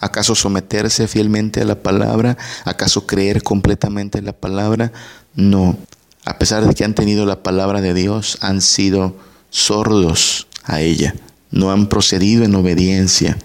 ¿Acaso 0.00 0.34
someterse 0.34 1.08
fielmente 1.08 1.62
a 1.62 1.64
la 1.64 1.82
palabra? 1.82 2.36
¿Acaso 2.64 3.06
creer 3.06 3.42
completamente 3.42 4.18
en 4.18 4.26
la 4.26 4.32
palabra? 4.32 4.92
No. 5.34 5.78
A 6.24 6.38
pesar 6.38 6.66
de 6.66 6.74
que 6.74 6.84
han 6.84 6.94
tenido 6.94 7.26
la 7.26 7.42
palabra 7.42 7.80
de 7.80 7.94
Dios, 7.94 8.38
han 8.40 8.60
sido 8.60 9.16
sordos 9.50 10.46
a 10.64 10.80
ella. 10.80 11.14
No 11.50 11.70
han 11.70 11.86
procedido 11.86 12.44
en 12.44 12.54
obediencia. 12.54 13.38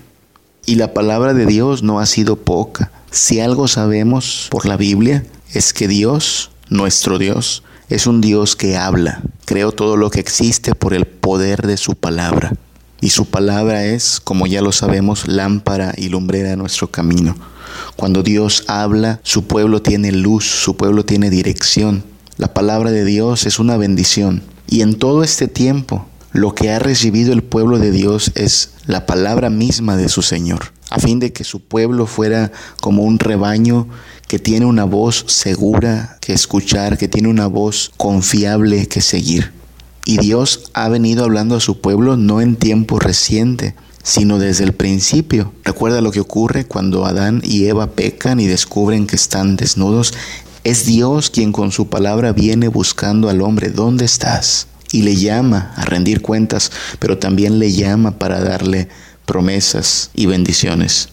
Y 0.66 0.76
la 0.76 0.94
palabra 0.94 1.34
de 1.34 1.46
Dios 1.46 1.84
no 1.84 2.00
ha 2.00 2.06
sido 2.06 2.36
poca. 2.36 2.92
Si 3.12 3.40
algo 3.40 3.68
sabemos 3.68 4.48
por 4.50 4.66
la 4.66 4.78
Biblia, 4.78 5.26
es 5.54 5.74
que 5.74 5.88
Dios, 5.88 6.52
nuestro 6.70 7.18
Dios, 7.18 7.64
es 7.90 8.06
un 8.06 8.22
Dios 8.22 8.56
que 8.56 8.78
habla. 8.78 9.22
Creo 9.46 9.72
todo 9.72 9.98
lo 9.98 10.10
que 10.10 10.20
existe 10.20 10.76
por 10.76 10.94
el 10.94 11.06
poder 11.08 11.66
de 11.66 11.78
su 11.78 11.96
palabra 11.96 12.54
y 13.02 13.10
su 13.10 13.26
palabra 13.26 13.86
es, 13.86 14.20
como 14.20 14.48
ya 14.48 14.62
lo 14.62 14.72
sabemos, 14.72 15.28
lámpara 15.28 15.94
y 15.98 16.10
lumbrera 16.10 16.50
de 16.50 16.58
nuestro 16.58 16.90
camino. 16.90 17.36
Cuando 17.96 18.24
Dios 18.24 18.64
habla, 18.68 19.20
su 19.24 19.46
pueblo 19.46 19.82
tiene 19.82 20.12
luz, 20.12 20.46
su 20.46 20.76
pueblo 20.76 21.06
tiene 21.06 21.30
dirección. 21.30 22.04
La 22.38 22.54
palabra 22.54 22.92
de 22.92 23.06
Dios 23.06 23.46
es 23.46 23.60
una 23.60 23.78
bendición. 23.78 24.42
Y 24.68 24.82
en 24.82 24.96
todo 24.96 25.24
este 25.24 25.48
tiempo, 25.48 26.06
lo 26.32 26.54
que 26.54 26.72
ha 26.72 26.80
recibido 26.80 27.34
el 27.34 27.44
pueblo 27.44 27.80
de 27.80 27.92
Dios 27.92 28.32
es 28.36 28.72
la 28.86 29.06
palabra 29.06 29.50
misma 29.50 29.98
de 29.98 30.10
su 30.10 30.22
Señor, 30.22 30.72
a 30.90 31.00
fin 31.00 31.20
de 31.20 31.34
que 31.34 31.44
su 31.44 31.60
pueblo 31.62 32.06
fuera 32.06 32.52
como 32.82 33.04
un 33.04 33.20
rebaño 33.20 33.88
que 34.28 34.40
tiene 34.40 34.66
una 34.66 34.84
voz 34.84 35.26
segura 35.28 36.18
que 36.22 36.34
escuchar, 36.34 36.98
que 36.98 37.08
tiene 37.08 37.30
una 37.30 37.48
voz 37.48 37.92
confiable 37.98 38.88
que 38.88 39.02
seguir. 39.02 39.59
Y 40.10 40.18
Dios 40.18 40.72
ha 40.74 40.90
venido 40.90 41.24
hablando 41.24 41.56
a 41.56 41.60
su 41.60 41.82
pueblo 41.82 42.18
no 42.18 42.42
en 42.42 42.56
tiempo 42.56 42.98
reciente, 42.98 43.76
sino 44.02 44.40
desde 44.40 44.64
el 44.64 44.74
principio. 44.74 45.54
Recuerda 45.64 46.02
lo 46.02 46.10
que 46.10 46.20
ocurre 46.20 46.66
cuando 46.66 47.06
Adán 47.06 47.44
y 47.46 47.66
Eva 47.66 47.92
pecan 47.92 48.40
y 48.40 48.48
descubren 48.48 49.06
que 49.06 49.16
están 49.16 49.56
desnudos. 49.56 50.16
Es 50.64 50.88
Dios 50.88 51.30
quien 51.30 51.52
con 51.52 51.72
su 51.72 51.90
palabra 51.90 52.34
viene 52.34 52.70
buscando 52.70 53.30
al 53.30 53.44
hombre, 53.44 53.70
¿dónde 53.70 54.06
estás? 54.06 54.66
Y 54.92 55.04
le 55.04 55.16
llama 55.16 55.74
a 55.76 55.86
rendir 55.86 56.24
cuentas, 56.24 56.72
pero 56.98 57.20
también 57.20 57.60
le 57.60 57.72
llama 57.72 58.18
para 58.18 58.40
darle 58.40 58.88
promesas 59.28 60.10
y 60.16 60.26
bendiciones 60.26 61.10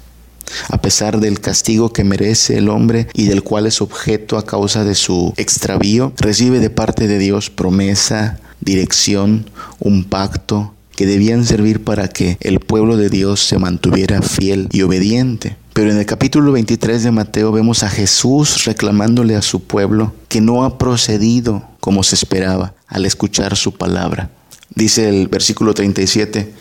a 0.68 0.80
pesar 0.80 1.18
del 1.18 1.40
castigo 1.40 1.92
que 1.92 2.04
merece 2.04 2.56
el 2.56 2.68
hombre 2.68 3.08
y 3.14 3.24
del 3.24 3.42
cual 3.42 3.66
es 3.66 3.80
objeto 3.80 4.38
a 4.38 4.44
causa 4.44 4.84
de 4.84 4.94
su 4.94 5.34
extravío, 5.36 6.12
recibe 6.18 6.60
de 6.60 6.70
parte 6.70 7.08
de 7.08 7.18
Dios 7.18 7.50
promesa, 7.50 8.38
dirección, 8.66 9.48
un 9.78 10.04
pacto 10.04 10.74
que 10.94 11.06
debían 11.06 11.46
servir 11.46 11.84
para 11.84 12.08
que 12.08 12.36
el 12.40 12.60
pueblo 12.60 12.96
de 12.98 13.08
Dios 13.08 13.40
se 13.40 13.58
mantuviera 13.58 14.20
fiel 14.20 14.68
y 14.72 14.82
obediente. 14.82 15.56
Pero 15.72 15.90
en 15.90 15.98
el 15.98 16.06
capítulo 16.06 16.52
23 16.52 17.02
de 17.02 17.10
Mateo 17.10 17.52
vemos 17.52 17.82
a 17.82 17.90
Jesús 17.90 18.64
reclamándole 18.64 19.36
a 19.36 19.42
su 19.42 19.62
pueblo 19.62 20.14
que 20.28 20.40
no 20.40 20.64
ha 20.64 20.78
procedido 20.78 21.68
como 21.80 22.02
se 22.02 22.14
esperaba 22.14 22.74
al 22.88 23.04
escuchar 23.04 23.56
su 23.56 23.72
palabra. 23.72 24.30
Dice 24.74 25.08
el 25.08 25.28
versículo 25.28 25.74
37, 25.74 26.52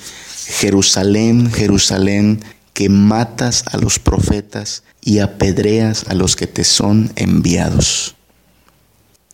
Jerusalén, 0.60 1.52
Jerusalén, 1.52 2.44
que 2.74 2.90
matas 2.90 3.64
a 3.72 3.78
los 3.78 4.00
profetas 4.00 4.84
y 5.02 5.20
apedreas 5.20 6.06
a 6.10 6.14
los 6.14 6.36
que 6.36 6.46
te 6.46 6.66
son 6.66 7.12
enviados. 7.16 8.16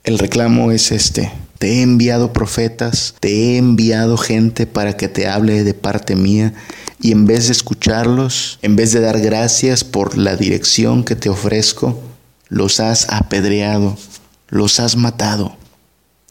El 0.03 0.19
reclamo 0.19 0.71
es 0.71 0.91
este. 0.91 1.31
Te 1.61 1.73
he 1.73 1.81
enviado 1.83 2.33
profetas, 2.33 3.13
te 3.19 3.29
he 3.29 3.57
enviado 3.57 4.17
gente 4.17 4.65
para 4.65 4.97
que 4.97 5.07
te 5.07 5.27
hable 5.27 5.63
de 5.63 5.75
parte 5.75 6.15
mía 6.15 6.55
y 6.99 7.11
en 7.11 7.27
vez 7.27 7.45
de 7.45 7.51
escucharlos, 7.51 8.57
en 8.63 8.75
vez 8.75 8.93
de 8.93 8.99
dar 8.99 9.19
gracias 9.19 9.83
por 9.83 10.17
la 10.17 10.35
dirección 10.35 11.03
que 11.03 11.15
te 11.15 11.29
ofrezco, 11.29 12.01
los 12.49 12.79
has 12.79 13.07
apedreado, 13.11 13.95
los 14.49 14.79
has 14.79 14.95
matado. 14.95 15.55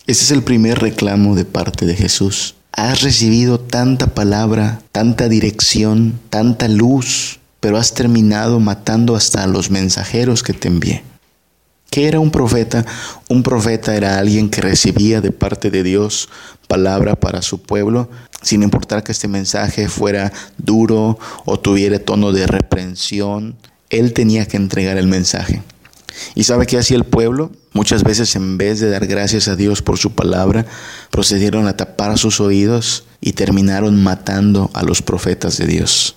Ese 0.08 0.24
es 0.24 0.30
el 0.32 0.42
primer 0.42 0.80
reclamo 0.80 1.36
de 1.36 1.44
parte 1.44 1.86
de 1.86 1.94
Jesús. 1.94 2.56
Has 2.72 3.02
recibido 3.02 3.60
tanta 3.60 4.08
palabra, 4.08 4.82
tanta 4.90 5.28
dirección, 5.28 6.18
tanta 6.28 6.66
luz, 6.66 7.38
pero 7.60 7.78
has 7.78 7.94
terminado 7.94 8.58
matando 8.58 9.14
hasta 9.14 9.44
a 9.44 9.46
los 9.46 9.70
mensajeros 9.70 10.42
que 10.42 10.54
te 10.54 10.66
envié. 10.66 11.04
¿Qué 11.90 12.06
era 12.06 12.20
un 12.20 12.30
profeta? 12.30 12.86
Un 13.28 13.42
profeta 13.42 13.96
era 13.96 14.18
alguien 14.18 14.48
que 14.48 14.60
recibía 14.60 15.20
de 15.20 15.32
parte 15.32 15.70
de 15.70 15.82
Dios 15.82 16.28
palabra 16.68 17.16
para 17.16 17.42
su 17.42 17.60
pueblo, 17.60 18.08
sin 18.42 18.62
importar 18.62 19.02
que 19.02 19.10
este 19.10 19.26
mensaje 19.26 19.88
fuera 19.88 20.32
duro 20.56 21.18
o 21.44 21.58
tuviera 21.58 21.98
tono 21.98 22.30
de 22.30 22.46
reprensión, 22.46 23.56
él 23.90 24.12
tenía 24.12 24.46
que 24.46 24.56
entregar 24.56 24.98
el 24.98 25.08
mensaje. 25.08 25.64
¿Y 26.36 26.44
sabe 26.44 26.66
qué 26.66 26.78
hacía 26.78 26.96
el 26.96 27.04
pueblo? 27.04 27.50
Muchas 27.72 28.04
veces 28.04 28.36
en 28.36 28.56
vez 28.56 28.78
de 28.78 28.88
dar 28.88 29.08
gracias 29.08 29.48
a 29.48 29.56
Dios 29.56 29.82
por 29.82 29.98
su 29.98 30.12
palabra, 30.12 30.64
procedieron 31.10 31.66
a 31.66 31.76
tapar 31.76 32.16
sus 32.18 32.40
oídos 32.40 33.04
y 33.20 33.32
terminaron 33.32 34.00
matando 34.00 34.70
a 34.74 34.84
los 34.84 35.02
profetas 35.02 35.58
de 35.58 35.66
Dios. 35.66 36.14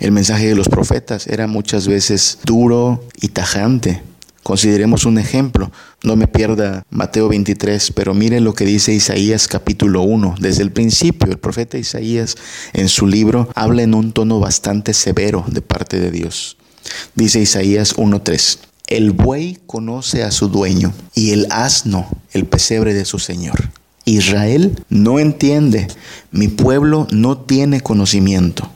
El 0.00 0.10
mensaje 0.10 0.48
de 0.48 0.56
los 0.56 0.68
profetas 0.68 1.28
era 1.28 1.46
muchas 1.46 1.86
veces 1.86 2.38
duro 2.44 3.04
y 3.20 3.28
tajante. 3.28 4.02
Consideremos 4.42 5.04
un 5.04 5.18
ejemplo. 5.18 5.70
No 6.02 6.16
me 6.16 6.26
pierda 6.26 6.82
Mateo 6.90 7.28
23, 7.28 7.92
pero 7.92 8.12
mire 8.12 8.40
lo 8.40 8.54
que 8.54 8.64
dice 8.64 8.92
Isaías 8.92 9.46
capítulo 9.46 10.02
1. 10.02 10.36
Desde 10.40 10.62
el 10.62 10.72
principio, 10.72 11.30
el 11.30 11.38
profeta 11.38 11.78
Isaías 11.78 12.36
en 12.72 12.88
su 12.88 13.06
libro 13.06 13.48
habla 13.54 13.82
en 13.82 13.94
un 13.94 14.12
tono 14.12 14.40
bastante 14.40 14.94
severo 14.94 15.44
de 15.46 15.62
parte 15.62 16.00
de 16.00 16.10
Dios. 16.10 16.56
Dice 17.14 17.40
Isaías 17.40 17.96
1.3. 17.96 18.58
El 18.88 19.12
buey 19.12 19.58
conoce 19.66 20.24
a 20.24 20.32
su 20.32 20.48
dueño 20.48 20.92
y 21.14 21.30
el 21.30 21.46
asno 21.50 22.08
el 22.32 22.44
pesebre 22.44 22.94
de 22.94 23.04
su 23.04 23.20
señor. 23.20 23.70
Israel 24.04 24.84
no 24.88 25.20
entiende, 25.20 25.86
mi 26.32 26.48
pueblo 26.48 27.06
no 27.12 27.38
tiene 27.38 27.80
conocimiento. 27.80 28.68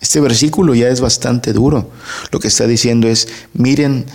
Este 0.00 0.20
versículo 0.20 0.74
ya 0.74 0.88
es 0.88 1.00
bastante 1.00 1.52
duro. 1.52 1.90
Lo 2.32 2.40
que 2.40 2.48
está 2.48 2.66
diciendo 2.66 3.08
es, 3.08 3.28
miren, 3.54 4.06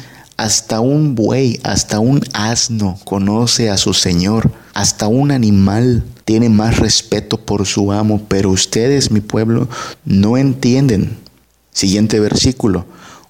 hasta 0.44 0.82
un 0.82 1.16
buey, 1.16 1.62
hasta 1.64 2.00
un 2.00 2.22
asno 2.34 3.00
conoce 3.06 3.70
a 3.70 3.78
su 3.78 3.94
Señor, 3.94 4.52
hasta 4.74 5.08
un 5.08 5.32
animal 5.32 6.04
tiene 6.26 6.50
más 6.50 6.80
respeto 6.80 7.38
por 7.38 7.66
su 7.66 7.94
amo, 7.94 8.22
pero 8.28 8.50
ustedes, 8.50 9.10
mi 9.10 9.22
pueblo, 9.22 9.70
no 10.04 10.36
entienden. 10.36 11.18
Siguiente 11.72 12.20
versículo. 12.20 12.86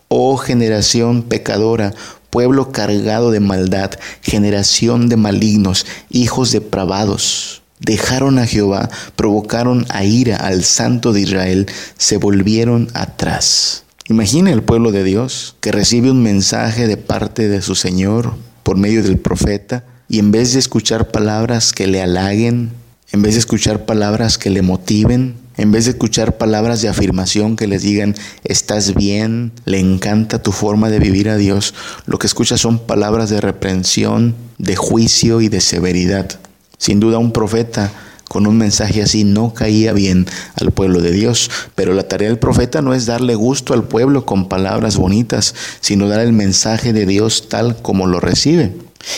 Oh 0.08 0.38
generación 0.38 1.22
pecadora, 1.22 1.94
pueblo 2.32 2.72
cargado 2.72 3.30
de 3.30 3.42
maldad, 3.42 3.92
generación 4.24 5.08
de 5.08 5.18
malignos, 5.18 5.86
hijos 6.10 6.52
depravados. 6.52 7.62
Dejaron 7.80 8.40
a 8.40 8.48
Jehová, 8.48 8.90
provocaron 9.16 9.86
a 9.90 10.04
ira 10.04 10.38
al 10.38 10.64
santo 10.64 11.14
de 11.14 11.22
Israel, 11.22 11.68
se 11.96 12.18
volvieron 12.18 12.90
atrás. 12.96 13.83
Imagina 14.10 14.52
el 14.52 14.64
pueblo 14.64 14.92
de 14.92 15.06
Dios 15.06 15.56
que 15.62 15.72
recibe 15.72 16.12
un 16.12 16.22
mensaje 16.22 16.88
de 16.88 16.98
parte 16.98 17.48
de 17.48 17.62
su 17.62 17.74
Señor 17.74 18.34
por 18.64 18.76
medio 18.76 19.02
del 19.02 19.18
profeta 19.18 19.86
y 20.10 20.20
en 20.20 20.32
vez 20.32 20.52
de 20.52 20.60
escuchar 20.60 21.10
palabras 21.10 21.72
que 21.72 21.88
le 21.88 22.02
halaguen, 22.02 22.72
en 23.14 23.22
vez 23.22 23.36
de 23.36 23.40
escuchar 23.40 23.86
palabras 23.86 24.38
que 24.38 24.50
le 24.50 24.62
motiven, 24.62 25.36
en 25.56 25.72
vez 25.72 25.86
de 25.86 25.92
escuchar 25.92 26.38
palabras 26.38 26.82
de 26.82 26.90
afirmación 26.90 27.56
que 27.56 27.66
les 27.66 27.84
digan, 27.84 28.14
estás 28.44 28.94
bien, 28.94 29.54
le 29.64 29.80
encanta 29.80 30.44
tu 30.44 30.52
forma 30.52 30.90
de 30.90 31.00
vivir 31.00 31.30
a 31.30 31.38
Dios, 31.38 31.74
lo 32.06 32.20
que 32.20 32.28
escucha 32.28 32.58
son 32.58 32.80
palabras 32.80 33.30
de 33.30 33.40
reprensión, 33.40 34.36
de 34.58 34.76
juicio 34.76 35.40
y 35.40 35.48
de 35.48 35.62
severidad. 35.62 36.40
Sin 36.78 37.00
duda 37.00 37.20
un 37.20 37.32
profeta 37.32 37.90
con 38.34 38.48
un 38.48 38.58
mensaje 38.58 39.04
así 39.04 39.26
no 39.26 39.54
caía 39.54 39.94
bien 39.94 40.26
al 40.60 40.72
pueblo 40.72 41.02
de 41.02 41.12
Dios, 41.12 41.52
pero 41.76 41.94
la 41.94 42.08
tarea 42.08 42.30
del 42.30 42.40
profeta 42.40 42.82
no 42.82 42.96
es 42.96 43.06
darle 43.06 43.36
gusto 43.36 43.76
al 43.76 43.84
pueblo 43.84 44.26
con 44.26 44.50
palabras 44.50 44.98
bonitas, 44.98 45.54
sino 45.82 46.08
dar 46.08 46.22
el 46.22 46.34
mensaje 46.34 46.94
de 46.94 47.06
Dios 47.06 47.48
tal 47.48 47.80
como 47.84 48.08
lo 48.08 48.20
recibe. 48.20 48.74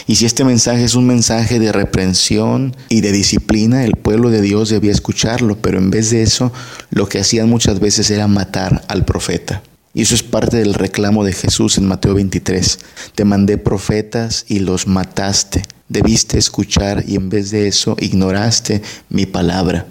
Y 0.06 0.16
si 0.16 0.26
este 0.26 0.44
mensaje 0.44 0.84
es 0.84 0.96
un 0.96 1.08
mensaje 1.08 1.60
de 1.60 1.72
reprensión 1.72 2.76
y 2.90 3.00
de 3.00 3.14
disciplina, 3.14 3.86
el 3.86 3.94
pueblo 3.94 4.32
de 4.32 4.42
Dios 4.42 4.68
debía 4.68 4.92
escucharlo, 4.92 5.56
pero 5.60 5.78
en 5.78 5.92
vez 5.92 6.10
de 6.10 6.22
eso, 6.22 6.52
lo 6.90 7.08
que 7.08 7.20
hacían 7.20 7.50
muchas 7.50 7.80
veces 7.80 8.12
era 8.12 8.28
matar 8.28 8.84
al 8.90 9.06
profeta. 9.06 9.64
Y 9.94 10.02
eso 10.02 10.14
es 10.14 10.24
parte 10.24 10.58
del 10.58 10.74
reclamo 10.74 11.24
de 11.24 11.32
Jesús 11.32 11.78
en 11.78 11.88
Mateo 11.88 12.16
23. 12.16 12.80
Te 13.16 13.24
mandé 13.24 13.58
profetas 13.58 14.44
y 14.50 14.60
los 14.60 14.88
mataste. 14.88 15.64
Debiste 15.88 16.40
escuchar 16.40 17.04
y 17.08 17.16
en 17.16 17.30
vez 17.30 17.52
de 17.52 17.68
eso 17.68 17.96
ignoraste 18.00 18.82
mi 19.10 19.28
palabra. 19.28 19.86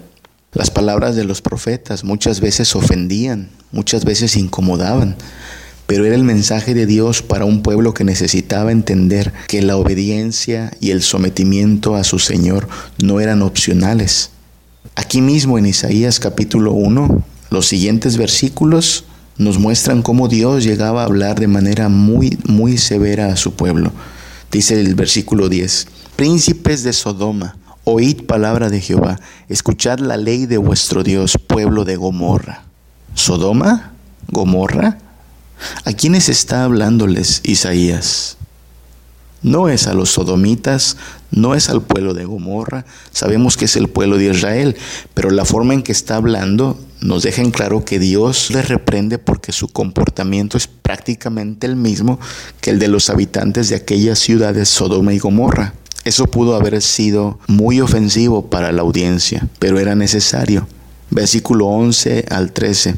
Las 0.51 0.69
palabras 0.69 1.15
de 1.15 1.23
los 1.23 1.41
profetas 1.41 2.03
muchas 2.03 2.41
veces 2.41 2.75
ofendían, 2.75 3.49
muchas 3.71 4.03
veces 4.03 4.35
incomodaban, 4.35 5.15
pero 5.87 6.05
era 6.05 6.15
el 6.15 6.23
mensaje 6.23 6.73
de 6.73 6.85
Dios 6.85 7.21
para 7.21 7.45
un 7.45 7.61
pueblo 7.61 7.93
que 7.93 8.03
necesitaba 8.03 8.73
entender 8.73 9.31
que 9.47 9.61
la 9.61 9.77
obediencia 9.77 10.71
y 10.81 10.91
el 10.91 11.01
sometimiento 11.01 11.95
a 11.95 12.03
su 12.03 12.19
Señor 12.19 12.67
no 13.01 13.21
eran 13.21 13.41
opcionales. 13.41 14.31
Aquí 14.95 15.21
mismo 15.21 15.57
en 15.57 15.65
Isaías 15.65 16.19
capítulo 16.19 16.73
1, 16.73 17.23
los 17.51 17.67
siguientes 17.67 18.17
versículos 18.17 19.05
nos 19.37 19.59
muestran 19.59 20.01
cómo 20.01 20.27
Dios 20.27 20.65
llegaba 20.65 21.03
a 21.03 21.05
hablar 21.05 21.39
de 21.39 21.47
manera 21.47 21.87
muy, 21.87 22.37
muy 22.47 22.77
severa 22.77 23.27
a 23.27 23.37
su 23.37 23.53
pueblo. 23.53 23.93
Dice 24.51 24.79
el 24.79 24.95
versículo 24.95 25.49
10, 25.49 25.87
Príncipes 26.15 26.83
de 26.83 26.93
Sodoma, 26.93 27.57
oíd 27.83 28.25
palabra 28.25 28.69
de 28.69 28.81
Jehová, 28.81 29.19
escuchad 29.49 29.99
la 29.99 30.17
ley 30.17 30.45
de 30.45 30.57
vuestro 30.57 31.03
Dios, 31.03 31.37
pueblo 31.47 31.85
de 31.85 31.95
Gomorra. 31.95 32.63
¿Sodoma? 33.13 33.93
¿Gomorra? 34.27 34.97
¿A 35.85 35.93
quiénes 35.93 36.29
está 36.29 36.63
hablándoles 36.63 37.41
Isaías? 37.43 38.37
No 39.45 39.69
es 39.69 39.85
a 39.85 39.93
los 39.93 40.09
sodomitas, 40.09 40.97
no 41.29 41.53
es 41.53 41.69
al 41.69 41.83
pueblo 41.83 42.15
de 42.15 42.25
Gomorra, 42.25 42.83
sabemos 43.11 43.57
que 43.57 43.65
es 43.65 43.75
el 43.75 43.89
pueblo 43.89 44.17
de 44.17 44.31
Israel, 44.31 44.75
pero 45.13 45.29
la 45.29 45.45
forma 45.45 45.75
en 45.75 45.83
que 45.83 45.91
está 45.91 46.15
hablando 46.15 46.79
nos 46.99 47.21
deja 47.21 47.43
en 47.43 47.51
claro 47.51 47.85
que 47.85 47.99
Dios 47.99 48.49
les 48.49 48.69
reprende 48.69 49.19
porque 49.19 49.51
su 49.51 49.67
comportamiento 49.67 50.57
es 50.57 50.65
prácticamente 50.65 51.67
el 51.67 51.75
mismo 51.75 52.19
que 52.59 52.71
el 52.71 52.79
de 52.79 52.87
los 52.87 53.11
habitantes 53.11 53.69
de 53.69 53.75
aquellas 53.75 54.17
ciudades 54.17 54.67
Sodoma 54.67 55.13
y 55.13 55.19
Gomorra. 55.19 55.75
Eso 56.05 56.25
pudo 56.25 56.55
haber 56.55 56.81
sido 56.81 57.37
muy 57.45 57.81
ofensivo 57.81 58.49
para 58.49 58.71
la 58.71 58.81
audiencia, 58.81 59.47
pero 59.59 59.79
era 59.79 59.93
necesario. 59.93 60.67
Versículo 61.11 61.67
11 61.67 62.25
al 62.31 62.51
13. 62.51 62.95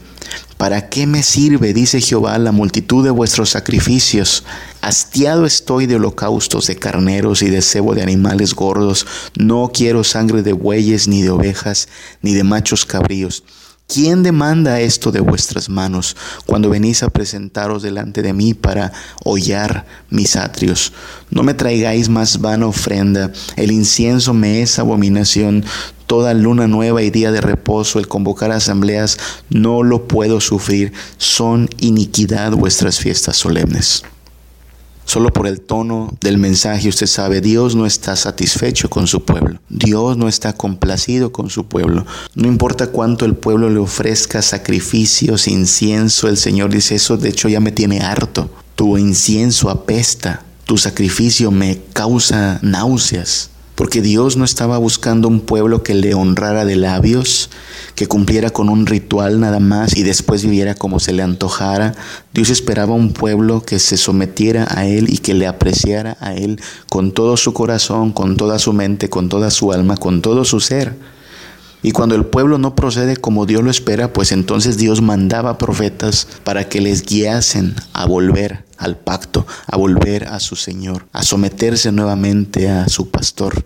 ¿Para 0.58 0.90
qué 0.90 1.06
me 1.06 1.22
sirve, 1.22 1.72
dice 1.72 2.02
Jehová, 2.02 2.36
la 2.40 2.52
multitud 2.52 3.04
de 3.04 3.12
vuestros 3.12 3.52
sacrificios? 3.52 4.44
Hastiado 4.82 5.46
estoy 5.46 5.86
de 5.86 5.98
holocaustos, 5.98 6.66
de 6.66 6.76
carneros 6.76 7.44
y 7.44 7.52
de 7.52 7.62
cebo 7.62 7.94
de 7.94 8.02
animales 8.02 8.56
gordos. 8.56 9.06
No 9.36 9.72
quiero 9.72 10.04
sangre 10.04 10.42
de 10.42 10.54
bueyes, 10.54 11.08
ni 11.08 11.22
de 11.22 11.30
ovejas, 11.30 11.88
ni 12.24 12.34
de 12.34 12.44
machos 12.44 12.86
cabríos. 12.86 13.44
¿Quién 13.88 14.22
demanda 14.22 14.82
esto 14.82 15.14
de 15.14 15.22
vuestras 15.22 15.70
manos 15.70 16.18
cuando 16.46 16.70
venís 16.70 17.04
a 17.04 17.10
presentaros 17.10 17.82
delante 17.82 18.22
de 18.22 18.34
mí 18.34 18.54
para 18.54 18.92
hollar 19.24 19.86
mis 20.10 20.36
atrios? 20.36 20.92
No 21.30 21.42
me 21.42 21.54
traigáis 21.54 22.10
más 22.10 22.42
vana 22.42 22.68
ofrenda, 22.68 23.32
el 23.56 23.72
incienso 23.72 24.34
me 24.34 24.62
es 24.62 24.78
abominación, 24.78 25.64
toda 26.06 26.34
luna 26.34 26.68
nueva 26.68 27.02
y 27.02 27.12
día 27.12 27.32
de 27.32 27.40
reposo, 27.40 28.00
el 28.00 28.10
convocar 28.10 28.52
asambleas, 28.52 29.18
no 29.50 29.84
lo 29.84 30.06
puedo 30.06 30.42
sufrir, 30.42 30.92
son 31.18 31.70
iniquidad 31.78 32.52
vuestras 32.52 33.00
fiestas 33.00 33.38
solemnes. 33.38 34.04
Solo 35.08 35.32
por 35.32 35.48
el 35.48 35.62
tono 35.62 36.14
del 36.20 36.38
mensaje 36.38 36.90
usted 36.90 37.08
sabe, 37.08 37.40
Dios 37.40 37.76
no 37.76 37.86
está 37.86 38.18
satisfecho 38.18 38.90
con 38.90 39.08
su 39.08 39.24
pueblo. 39.24 39.58
Dios 39.70 40.18
no 40.18 40.28
está 40.28 40.52
complacido 40.52 41.32
con 41.32 41.50
su 41.50 41.66
pueblo. 41.66 42.06
No 42.36 42.50
importa 42.50 42.88
cuánto 42.88 43.24
el 43.24 43.34
pueblo 43.34 43.70
le 43.70 43.80
ofrezca 43.80 44.42
sacrificios, 44.42 45.48
incienso, 45.48 46.28
el 46.28 46.36
Señor 46.36 46.72
dice 46.72 46.96
eso, 46.96 47.16
de 47.16 47.30
hecho 47.30 47.48
ya 47.48 47.62
me 47.62 47.72
tiene 47.72 48.02
harto. 48.02 48.50
Tu 48.76 48.98
incienso 48.98 49.70
apesta, 49.70 50.44
tu 50.66 50.78
sacrificio 50.78 51.52
me 51.52 51.80
causa 51.94 52.60
náuseas 52.62 53.52
porque 53.78 54.02
Dios 54.02 54.38
no 54.38 54.44
estaba 54.44 54.80
buscando 54.80 55.28
un 55.28 55.40
pueblo 55.40 55.84
que 55.84 55.94
le 55.94 56.16
honrara 56.16 56.66
de 56.66 56.76
labios, 56.76 57.52
que 57.94 58.08
cumpliera 58.08 58.50
con 58.50 58.70
un 58.70 58.88
ritual 58.88 59.40
nada 59.40 59.60
más 59.60 59.96
y 59.96 60.02
después 60.02 60.42
viviera 60.44 60.74
como 60.74 61.00
se 61.00 61.14
le 61.14 61.22
antojara. 61.22 61.94
Dios 62.34 62.50
esperaba 62.50 62.96
un 62.96 63.14
pueblo 63.14 63.62
que 63.62 63.78
se 63.78 63.98
sometiera 63.98 64.66
a 64.68 64.88
Él 64.88 65.14
y 65.14 65.20
que 65.20 65.36
le 65.36 65.46
apreciara 65.46 66.18
a 66.20 66.34
Él 66.34 66.60
con 66.90 67.12
todo 67.12 67.38
su 67.38 67.54
corazón, 67.54 68.14
con 68.14 68.36
toda 68.36 68.58
su 68.58 68.74
mente, 68.74 69.12
con 69.12 69.30
toda 69.30 69.52
su 69.52 69.72
alma, 69.72 69.96
con 69.96 70.24
todo 70.24 70.44
su 70.44 70.60
ser. 70.60 70.96
Y 71.88 71.94
cuando 71.94 72.16
el 72.16 72.26
pueblo 72.26 72.58
no 72.58 72.76
procede 72.76 73.16
como 73.16 73.46
Dios 73.46 73.64
lo 73.64 73.72
espera, 73.72 74.12
pues 74.12 74.34
entonces 74.34 74.76
Dios 74.76 75.02
mandaba 75.02 75.58
profetas 75.58 76.28
para 76.44 76.68
que 76.68 76.82
les 76.82 77.02
guiasen 77.06 77.76
a 77.94 78.06
volver 78.06 78.66
al 78.78 78.98
pacto, 78.98 79.48
a 79.68 79.78
volver 79.78 80.26
a 80.26 80.42
su 80.42 80.58
Señor, 80.58 81.06
a 81.14 81.24
someterse 81.24 81.94
nuevamente 81.94 82.68
a 82.68 82.90
su 82.90 83.10
pastor. 83.10 83.64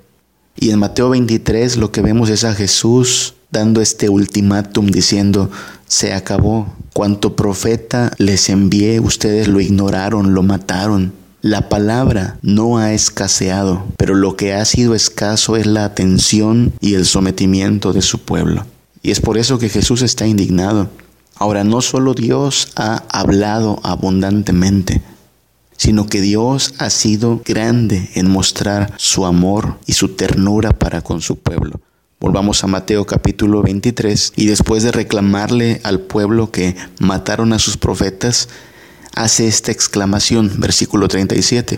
Y 0.56 0.70
en 0.70 0.78
Mateo 0.78 1.10
23 1.10 1.78
lo 1.78 1.92
que 1.92 2.04
vemos 2.04 2.30
es 2.30 2.44
a 2.44 2.54
Jesús 2.54 3.34
dando 3.50 3.82
este 3.82 4.08
ultimátum 4.08 4.86
diciendo, 4.86 5.50
se 5.88 6.14
acabó, 6.14 6.72
cuanto 6.94 7.36
profeta 7.36 8.12
les 8.20 8.50
envié, 8.50 9.00
ustedes 9.00 9.48
lo 9.48 9.60
ignoraron, 9.60 10.36
lo 10.36 10.44
mataron. 10.44 11.12
La 11.42 11.70
palabra 11.70 12.38
no 12.44 12.78
ha 12.78 12.94
escaseado, 12.94 13.84
pero 13.98 14.14
lo 14.14 14.36
que 14.36 14.54
ha 14.54 14.64
sido 14.64 14.94
escaso 14.94 15.58
es 15.58 15.66
la 15.66 15.86
atención 15.86 16.72
y 16.80 16.94
el 16.94 17.08
sometimiento 17.08 17.94
de 17.94 18.04
su 18.04 18.20
pueblo. 18.20 18.68
Y 19.02 19.10
es 19.10 19.22
por 19.22 19.40
eso 19.40 19.58
que 19.58 19.68
Jesús 19.68 20.04
está 20.04 20.28
indignado. 20.28 20.92
Ahora, 21.36 21.64
no 21.64 21.82
solo 21.82 22.14
Dios 22.14 22.72
ha 22.76 23.04
hablado 23.10 23.80
abundantemente, 23.82 25.02
sino 25.78 26.06
que 26.06 26.22
Dios 26.22 26.76
ha 26.78 26.92
sido 26.92 27.42
grande 27.44 28.12
en 28.14 28.30
mostrar 28.30 28.94
su 28.98 29.26
amor 29.26 29.80
y 29.88 29.94
su 29.94 30.10
ternura 30.10 30.78
para 30.78 31.02
con 31.02 31.22
su 31.22 31.40
pueblo. 31.40 31.82
Volvamos 32.20 32.64
a 32.64 32.68
Mateo 32.68 33.08
capítulo 33.08 33.64
23 33.64 34.34
y 34.36 34.46
después 34.46 34.84
de 34.84 34.92
reclamarle 34.92 35.82
al 35.84 36.02
pueblo 36.02 36.52
que 36.52 36.76
mataron 37.00 37.52
a 37.52 37.58
sus 37.58 37.78
profetas, 37.78 38.48
hace 39.16 39.48
esta 39.48 39.72
exclamación, 39.72 40.60
versículo 40.60 41.08
37. 41.08 41.78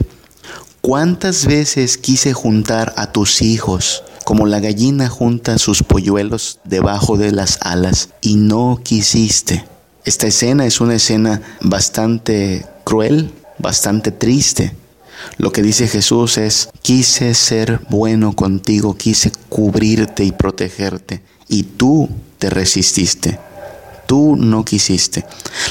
¿Cuántas 0.81 1.45
veces 1.45 1.97
quise 1.97 2.33
juntar 2.33 2.93
a 2.97 3.11
tus 3.11 3.41
hijos 3.41 4.03
como 4.23 4.45
la 4.45 4.59
gallina 4.59 5.09
junta 5.09 5.57
sus 5.57 5.83
polluelos 5.83 6.59
debajo 6.63 7.17
de 7.17 7.31
las 7.31 7.59
alas 7.61 8.09
y 8.21 8.35
no 8.35 8.79
quisiste. 8.83 9.65
Esta 10.05 10.27
escena 10.27 10.65
es 10.65 10.81
una 10.81 10.95
escena 10.95 11.41
bastante 11.61 12.65
cruel, 12.83 13.31
bastante 13.59 14.11
triste. 14.11 14.75
Lo 15.37 15.51
que 15.51 15.61
dice 15.61 15.87
Jesús 15.87 16.37
es, 16.37 16.69
quise 16.81 17.33
ser 17.33 17.79
bueno 17.89 18.35
contigo, 18.35 18.97
quise 18.97 19.31
cubrirte 19.49 20.25
y 20.25 20.31
protegerte, 20.31 21.21
y 21.47 21.63
tú 21.63 22.09
te 22.39 22.49
resististe, 22.49 23.39
tú 24.13 24.35
no 24.35 24.63
quisiste. 24.63 25.25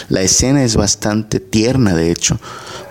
La 0.09 0.21
escena 0.21 0.65
es 0.65 0.75
bastante 0.75 1.39
tierna, 1.39 1.95
de 1.95 2.11
hecho, 2.11 2.41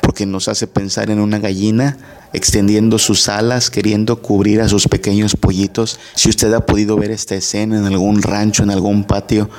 porque 0.01 0.25
nos 0.25 0.47
hace 0.47 0.65
pensar 0.65 1.09
en 1.09 1.19
una 1.19 1.39
gallina 1.39 1.97
extendiendo 2.31 2.97
sus 2.97 3.27
alas, 3.27 3.69
queriendo 3.69 4.21
cubrir 4.21 4.61
a 4.61 4.69
sus 4.69 4.87
pequeños 4.87 5.35
pollitos. 5.35 5.99
Si 6.15 6.29
usted 6.29 6.53
ha 6.53 6.65
podido 6.65 6.95
ver 6.95 7.11
esta 7.11 7.35
escena 7.35 7.77
en 7.79 7.83
algún 7.83 8.21
rancho, 8.21 8.63
en 8.63 8.69
algún 8.69 9.03
patio, 9.03 9.49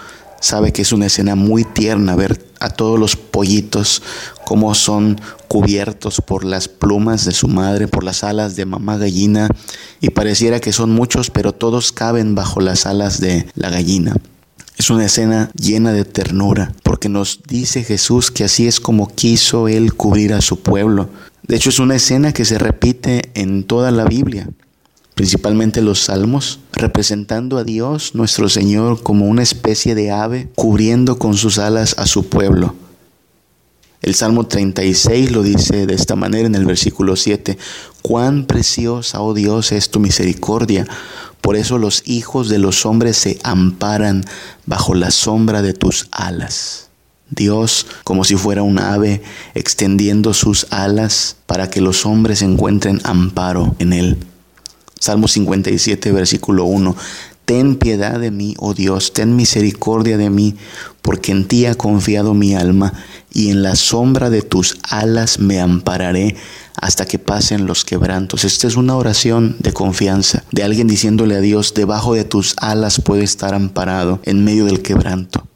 sabe 0.40 0.72
que 0.72 0.80
es 0.80 0.94
una 0.94 1.04
escena 1.04 1.34
muy 1.34 1.62
tierna 1.64 2.16
ver 2.16 2.42
a 2.58 2.70
todos 2.70 2.98
los 2.98 3.14
pollitos 3.14 4.02
cómo 4.46 4.74
son 4.74 5.20
cubiertos 5.46 6.22
por 6.22 6.46
las 6.46 6.68
plumas 6.68 7.26
de 7.26 7.32
su 7.32 7.48
madre, 7.48 7.86
por 7.86 8.02
las 8.02 8.24
alas 8.24 8.56
de 8.56 8.64
mamá 8.64 8.96
gallina, 8.96 9.46
y 10.00 10.08
pareciera 10.08 10.58
que 10.58 10.72
son 10.72 10.88
muchos, 10.88 11.28
pero 11.28 11.52
todos 11.52 11.92
caben 11.92 12.34
bajo 12.34 12.62
las 12.62 12.86
alas 12.86 13.20
de 13.20 13.46
la 13.56 13.68
gallina. 13.68 14.14
Es 14.76 14.90
una 14.90 15.04
escena 15.04 15.50
llena 15.54 15.92
de 15.92 16.04
ternura, 16.04 16.72
porque 16.82 17.08
nos 17.08 17.40
dice 17.46 17.84
Jesús 17.84 18.30
que 18.30 18.44
así 18.44 18.66
es 18.66 18.80
como 18.80 19.14
quiso 19.14 19.68
Él 19.68 19.94
cubrir 19.94 20.32
a 20.32 20.40
su 20.40 20.60
pueblo, 20.60 21.08
de 21.46 21.56
hecho, 21.56 21.70
es 21.70 21.80
una 21.80 21.96
escena 21.96 22.32
que 22.32 22.44
se 22.44 22.58
repite 22.58 23.30
en 23.34 23.64
toda 23.64 23.90
la 23.90 24.04
Biblia, 24.04 24.48
principalmente 25.14 25.82
los 25.82 26.04
salmos, 26.04 26.60
representando 26.72 27.58
a 27.58 27.64
Dios 27.64 28.14
nuestro 28.14 28.48
Señor 28.48 29.02
como 29.02 29.26
una 29.26 29.42
especie 29.42 29.96
de 29.96 30.12
ave 30.12 30.48
cubriendo 30.54 31.18
con 31.18 31.36
sus 31.36 31.58
alas 31.58 31.96
a 31.98 32.06
su 32.06 32.28
pueblo. 32.28 32.76
El 34.02 34.14
Salmo 34.14 34.46
36 34.46 35.32
lo 35.32 35.42
dice 35.42 35.86
de 35.86 35.94
esta 35.94 36.16
manera 36.16 36.46
en 36.46 36.54
el 36.54 36.64
versículo 36.64 37.16
7, 37.16 37.58
cuán 38.02 38.46
preciosa, 38.46 39.20
oh 39.20 39.34
Dios, 39.34 39.72
es 39.72 39.90
tu 39.90 39.98
misericordia. 39.98 40.86
Por 41.42 41.56
eso 41.56 41.76
los 41.76 42.02
hijos 42.06 42.48
de 42.48 42.58
los 42.58 42.86
hombres 42.86 43.18
se 43.18 43.38
amparan 43.42 44.24
bajo 44.64 44.94
la 44.94 45.10
sombra 45.10 45.60
de 45.60 45.74
tus 45.74 46.08
alas. 46.12 46.88
Dios, 47.28 47.86
como 48.04 48.24
si 48.24 48.36
fuera 48.36 48.62
un 48.62 48.78
ave, 48.78 49.22
extendiendo 49.54 50.34
sus 50.34 50.66
alas 50.70 51.36
para 51.46 51.68
que 51.68 51.80
los 51.80 52.06
hombres 52.06 52.42
encuentren 52.42 53.00
amparo 53.04 53.74
en 53.78 53.92
él. 53.92 54.18
Salmo 55.00 55.26
57, 55.26 56.12
versículo 56.12 56.64
1. 56.64 56.94
Ten 57.44 57.74
piedad 57.74 58.20
de 58.20 58.30
mí, 58.30 58.54
oh 58.58 58.72
Dios, 58.72 59.12
ten 59.12 59.34
misericordia 59.34 60.16
de 60.16 60.30
mí, 60.30 60.54
porque 61.02 61.32
en 61.32 61.48
ti 61.48 61.66
ha 61.66 61.74
confiado 61.74 62.34
mi 62.34 62.54
alma, 62.54 62.92
y 63.32 63.50
en 63.50 63.64
la 63.64 63.74
sombra 63.74 64.30
de 64.30 64.42
tus 64.42 64.78
alas 64.88 65.40
me 65.40 65.60
ampararé 65.60 66.36
hasta 66.82 67.06
que 67.06 67.18
pasen 67.18 67.66
los 67.66 67.84
quebrantos. 67.84 68.44
Esta 68.44 68.66
es 68.66 68.76
una 68.76 68.96
oración 68.96 69.56
de 69.60 69.72
confianza, 69.72 70.44
de 70.50 70.64
alguien 70.64 70.88
diciéndole 70.88 71.36
a 71.36 71.40
Dios, 71.40 71.74
debajo 71.74 72.14
de 72.14 72.24
tus 72.24 72.54
alas 72.58 73.00
puede 73.00 73.22
estar 73.22 73.54
amparado 73.54 74.20
en 74.24 74.44
medio 74.44 74.66
del 74.66 74.82
quebranto. 74.82 75.46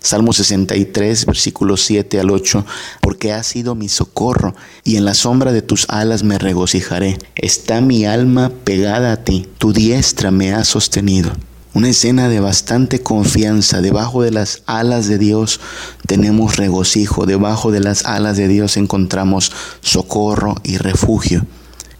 Salmo 0.00 0.32
63, 0.32 1.26
versículos 1.26 1.82
7 1.82 2.18
al 2.18 2.30
8, 2.30 2.64
porque 3.02 3.32
has 3.32 3.46
sido 3.46 3.74
mi 3.74 3.88
socorro 3.88 4.56
y 4.82 4.96
en 4.96 5.04
la 5.04 5.14
sombra 5.14 5.52
de 5.52 5.62
tus 5.62 5.88
alas 5.90 6.24
me 6.24 6.38
regocijaré. 6.38 7.18
Está 7.36 7.82
mi 7.82 8.06
alma 8.06 8.50
pegada 8.64 9.12
a 9.12 9.22
ti, 9.22 9.46
tu 9.58 9.72
diestra 9.74 10.30
me 10.30 10.54
ha 10.54 10.64
sostenido. 10.64 11.32
Una 11.74 11.88
escena 11.88 12.28
de 12.28 12.38
bastante 12.38 13.02
confianza. 13.02 13.80
Debajo 13.80 14.22
de 14.22 14.30
las 14.30 14.62
alas 14.66 15.08
de 15.08 15.16
Dios 15.16 15.58
tenemos 16.06 16.58
regocijo. 16.58 17.24
Debajo 17.24 17.72
de 17.72 17.80
las 17.80 18.04
alas 18.04 18.36
de 18.36 18.46
Dios 18.46 18.76
encontramos 18.76 19.52
socorro 19.80 20.56
y 20.64 20.76
refugio. 20.76 21.46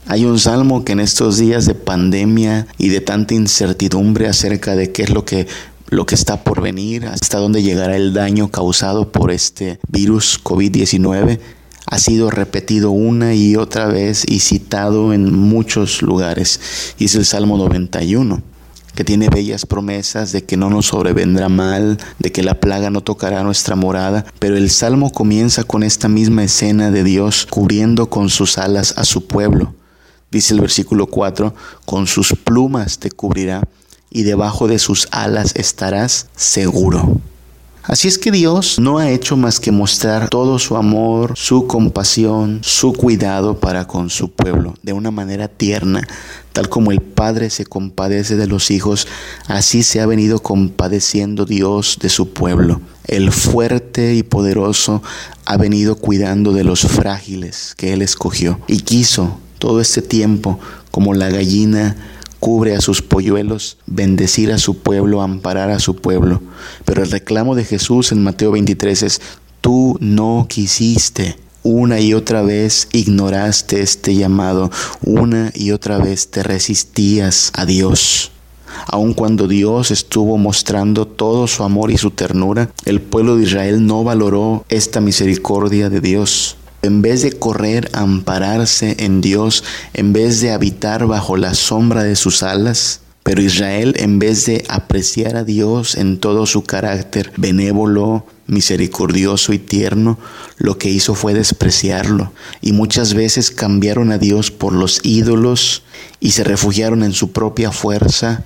Hay 0.07 0.27
un 0.27 0.39
salmo 0.39 0.85
que 0.85 0.93
en 0.93 1.01
estos 1.01 1.39
días 1.39 1.65
de 1.65 1.75
pandemia 1.75 2.67
y 2.77 2.91
de 2.91 3.01
tanta 3.01 3.33
incertidumbre 3.33 4.29
acerca 4.29 4.77
de 4.77 4.93
qué 4.93 5.05
es 5.05 5.11
lo 5.11 5.25
que 5.25 5.47
lo 5.89 6.07
que 6.07 6.15
está 6.15 6.43
por 6.43 6.63
venir, 6.63 7.07
hasta 7.07 7.39
dónde 7.39 7.63
llegará 7.63 7.97
el 7.97 8.15
daño 8.15 8.51
causado 8.51 9.13
por 9.13 9.31
este 9.31 9.79
virus 9.89 10.41
COVID-19, 10.43 11.39
ha 11.87 11.99
sido 11.99 12.31
repetido 12.31 12.91
una 12.91 13.35
y 13.35 13.57
otra 13.57 13.87
vez 13.87 14.25
y 14.27 14.41
citado 14.41 15.13
en 15.13 15.33
muchos 15.33 16.01
lugares. 16.01 16.61
Y 16.99 17.07
es 17.07 17.15
el 17.15 17.27
Salmo 17.27 17.59
91 17.59 18.52
que 18.95 19.05
tiene 19.05 19.29
bellas 19.29 19.67
promesas 19.67 20.33
de 20.33 20.45
que 20.45 20.57
no 20.57 20.71
nos 20.71 20.87
sobrevendrá 20.87 21.49
mal, 21.49 21.99
de 22.19 22.33
que 22.33 22.43
la 22.43 22.61
plaga 22.61 22.91
no 22.91 23.01
tocará 23.01 23.43
nuestra 23.43 23.77
morada, 23.77 24.25
pero 24.39 24.57
el 24.57 24.71
salmo 24.71 25.11
comienza 25.11 25.65
con 25.65 25.83
esta 25.83 26.09
misma 26.09 26.45
escena 26.45 26.91
de 26.91 27.05
Dios 27.05 27.47
cubriendo 27.49 28.11
con 28.11 28.29
sus 28.29 28.59
alas 28.59 28.95
a 28.97 29.05
su 29.05 29.27
pueblo, 29.27 29.75
Dice 30.33 30.55
el 30.55 30.63
versículo 30.63 31.09
4, 31.09 31.55
con 31.85 32.07
sus 32.07 32.33
plumas 32.33 32.99
te 32.99 33.11
cubrirá 33.11 33.69
y 34.09 34.23
debajo 34.23 34.67
de 34.67 34.79
sus 34.79 35.07
alas 35.11 35.53
estarás 35.57 36.29
seguro. 36.35 37.21
Así 37.85 38.07
es 38.07 38.17
que 38.17 38.31
Dios 38.31 38.79
no 38.79 38.99
ha 38.99 39.11
hecho 39.11 39.37
más 39.37 39.59
que 39.59 39.73
mostrar 39.73 40.29
todo 40.29 40.61
su 40.61 40.77
amor, 40.77 41.33
su 41.37 41.67
compasión, 41.67 42.61
su 42.63 42.93
cuidado 42.93 43.59
para 43.59 43.89
con 43.89 44.09
su 44.09 44.31
pueblo, 44.31 44.75
de 44.83 44.93
una 44.93 45.11
manera 45.11 45.49
tierna, 45.49 46.07
tal 46.53 46.69
como 46.69 46.93
el 46.93 47.01
Padre 47.01 47.51
se 47.51 47.67
compadece 47.67 48.37
de 48.37 48.47
los 48.47 48.71
hijos, 48.71 49.09
así 49.49 49.83
se 49.83 50.01
ha 50.01 50.07
venido 50.07 50.39
compadeciendo 50.39 51.45
Dios 51.45 51.99
de 52.01 52.09
su 52.09 52.33
pueblo. 52.33 52.81
El 53.09 53.33
fuerte 53.33 54.15
y 54.15 54.23
poderoso 54.23 55.03
ha 55.45 55.57
venido 55.57 55.97
cuidando 55.97 56.53
de 56.53 56.63
los 56.63 56.83
frágiles 56.83 57.75
que 57.77 57.93
Él 57.93 58.03
escogió 58.03 58.61
y 58.69 58.79
quiso 58.83 59.41
todo 59.59 59.81
este 59.81 60.03
tiempo 60.03 60.61
como 60.93 61.15
la 61.15 61.31
gallina 61.31 61.97
cubre 62.43 62.75
a 62.75 62.81
sus 62.81 63.03
polluelos, 63.03 63.77
bendecir 63.87 64.51
a 64.51 64.59
su 64.59 64.79
pueblo, 64.79 65.23
amparar 65.23 65.71
a 65.71 65.79
su 65.79 65.95
pueblo. 65.95 66.43
Pero 66.85 67.05
el 67.05 67.11
reclamo 67.13 67.55
de 67.55 67.65
Jesús 67.65 68.11
en 68.11 68.25
Mateo 68.25 68.51
23 68.51 69.05
es, 69.05 69.21
tú 69.61 69.97
no 70.01 70.47
quisiste. 70.49 71.37
Una 71.63 72.01
y 72.01 72.15
otra 72.15 72.43
vez 72.43 72.89
ignoraste 72.91 73.81
este 73.81 74.17
llamado, 74.17 74.73
una 75.05 75.53
y 75.55 75.71
otra 75.71 75.99
vez 75.99 76.33
te 76.33 76.43
resistías 76.43 77.53
a 77.55 77.65
Dios. 77.65 78.33
Aun 78.89 79.15
cuando 79.15 79.47
Dios 79.47 79.93
estuvo 79.93 80.37
mostrando 80.37 81.07
todo 81.07 81.47
su 81.47 81.63
amor 81.63 81.93
y 81.93 81.97
su 81.97 82.11
ternura, 82.11 82.73
el 82.85 83.01
pueblo 83.01 83.37
de 83.37 83.45
Israel 83.45 83.87
no 83.87 84.03
valoró 84.03 84.65
esta 84.69 85.01
misericordia 85.01 85.91
de 85.91 86.01
Dios. 86.01 86.57
En 86.83 87.01
vez 87.01 87.23
de 87.23 87.33
correr 87.33 87.89
a 87.93 88.01
ampararse 88.01 88.97
en 88.99 89.21
Dios, 89.21 89.63
en 89.95 90.13
vez 90.13 90.41
de 90.41 90.51
habitar 90.51 91.07
bajo 91.07 91.37
la 91.37 91.55
sombra 91.55 92.03
de 92.03 92.17
sus 92.17 92.43
alas, 92.43 93.01
pero 93.23 93.41
Israel, 93.41 93.95
en 93.99 94.19
vez 94.19 94.47
de 94.47 94.65
apreciar 94.69 95.37
a 95.37 95.45
Dios 95.45 95.95
en 95.95 96.19
todo 96.19 96.45
su 96.45 96.65
carácter 96.65 97.33
benévolo, 97.37 98.27
misericordioso 98.49 99.53
y 99.53 99.61
tierno, 99.61 100.19
lo 100.59 100.77
que 100.77 100.91
hizo 100.91 101.15
fue 101.15 101.35
despreciarlo. 101.35 102.33
Y 102.61 102.73
muchas 102.73 103.15
veces 103.15 103.53
cambiaron 103.53 104.11
a 104.11 104.19
Dios 104.19 104.51
por 104.51 104.73
los 104.73 105.01
ídolos 105.05 105.85
y 106.19 106.33
se 106.33 106.43
refugiaron 106.43 107.05
en 107.05 107.13
su 107.13 107.31
propia 107.31 107.71
fuerza 107.71 108.45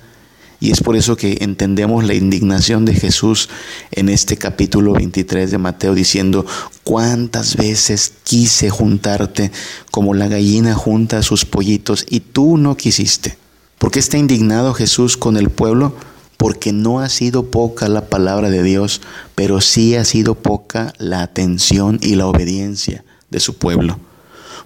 y 0.59 0.71
es 0.71 0.81
por 0.81 0.95
eso 0.95 1.15
que 1.15 1.37
entendemos 1.41 2.03
la 2.03 2.15
indignación 2.15 2.85
de 2.85 2.95
Jesús 2.95 3.49
en 3.91 4.09
este 4.09 4.37
capítulo 4.37 4.93
23 4.93 5.51
de 5.51 5.57
Mateo 5.57 5.93
diciendo, 5.93 6.45
cuántas 6.83 7.55
veces 7.57 8.13
quise 8.23 8.69
juntarte 8.69 9.51
como 9.91 10.15
la 10.15 10.27
gallina 10.27 10.73
junta 10.73 11.19
a 11.19 11.23
sus 11.23 11.45
pollitos 11.45 12.05
y 12.09 12.21
tú 12.21 12.57
no 12.57 12.75
quisiste. 12.75 13.37
¿Por 13.77 13.91
qué 13.91 13.99
está 13.99 14.17
indignado 14.17 14.73
Jesús 14.73 15.15
con 15.17 15.37
el 15.37 15.51
pueblo? 15.51 15.95
Porque 16.37 16.73
no 16.73 17.01
ha 17.01 17.09
sido 17.09 17.51
poca 17.51 17.87
la 17.87 18.09
palabra 18.09 18.49
de 18.49 18.63
Dios, 18.63 19.01
pero 19.35 19.61
sí 19.61 19.95
ha 19.95 20.05
sido 20.05 20.35
poca 20.35 20.93
la 20.97 21.21
atención 21.21 21.99
y 22.01 22.15
la 22.15 22.25
obediencia 22.25 23.03
de 23.29 23.39
su 23.39 23.57
pueblo 23.57 23.99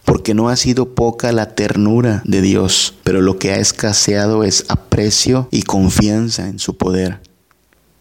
porque 0.06 0.34
no 0.34 0.50
ha 0.50 0.56
sido 0.56 0.96
poca 0.96 1.32
la 1.32 1.56
ternura 1.56 2.22
de 2.26 2.42
Dios, 2.42 2.96
pero 3.04 3.22
lo 3.22 3.38
que 3.38 3.52
ha 3.52 3.58
escaseado 3.58 4.44
es 4.44 4.66
aprecio 4.68 5.48
y 5.52 5.64
confianza 5.64 6.48
en 6.48 6.60
su 6.60 6.78
poder. 6.78 7.20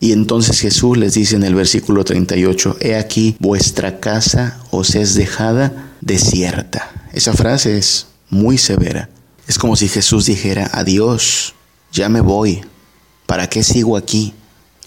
Y 0.01 0.13
entonces 0.13 0.61
Jesús 0.61 0.97
les 0.97 1.15
dice 1.15 1.37
en 1.37 1.43
el 1.43 1.55
versículo 1.55 2.05
38, 2.05 2.79
He 2.81 2.97
aquí, 2.97 3.37
vuestra 3.39 4.01
casa 4.01 4.59
os 4.71 4.95
es 4.95 5.15
dejada 5.15 5.93
desierta. 6.01 6.91
Esa 7.13 7.35
frase 7.35 7.77
es 7.77 8.07
muy 8.31 8.57
severa. 8.57 9.11
Es 9.47 9.59
como 9.59 9.77
si 9.77 9.89
Jesús 9.89 10.27
dijera, 10.27 10.71
adiós, 10.73 11.55
ya 11.93 12.09
me 12.09 12.21
voy, 12.21 12.63
¿para 13.27 13.49
qué 13.49 13.63
sigo 13.63 13.97
aquí? 13.97 14.33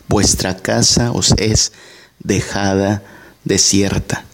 Vuestra 0.08 0.58
casa 0.58 1.12
os 1.12 1.34
es 1.38 1.74
dejada 2.20 3.04
desierta. 3.44 4.26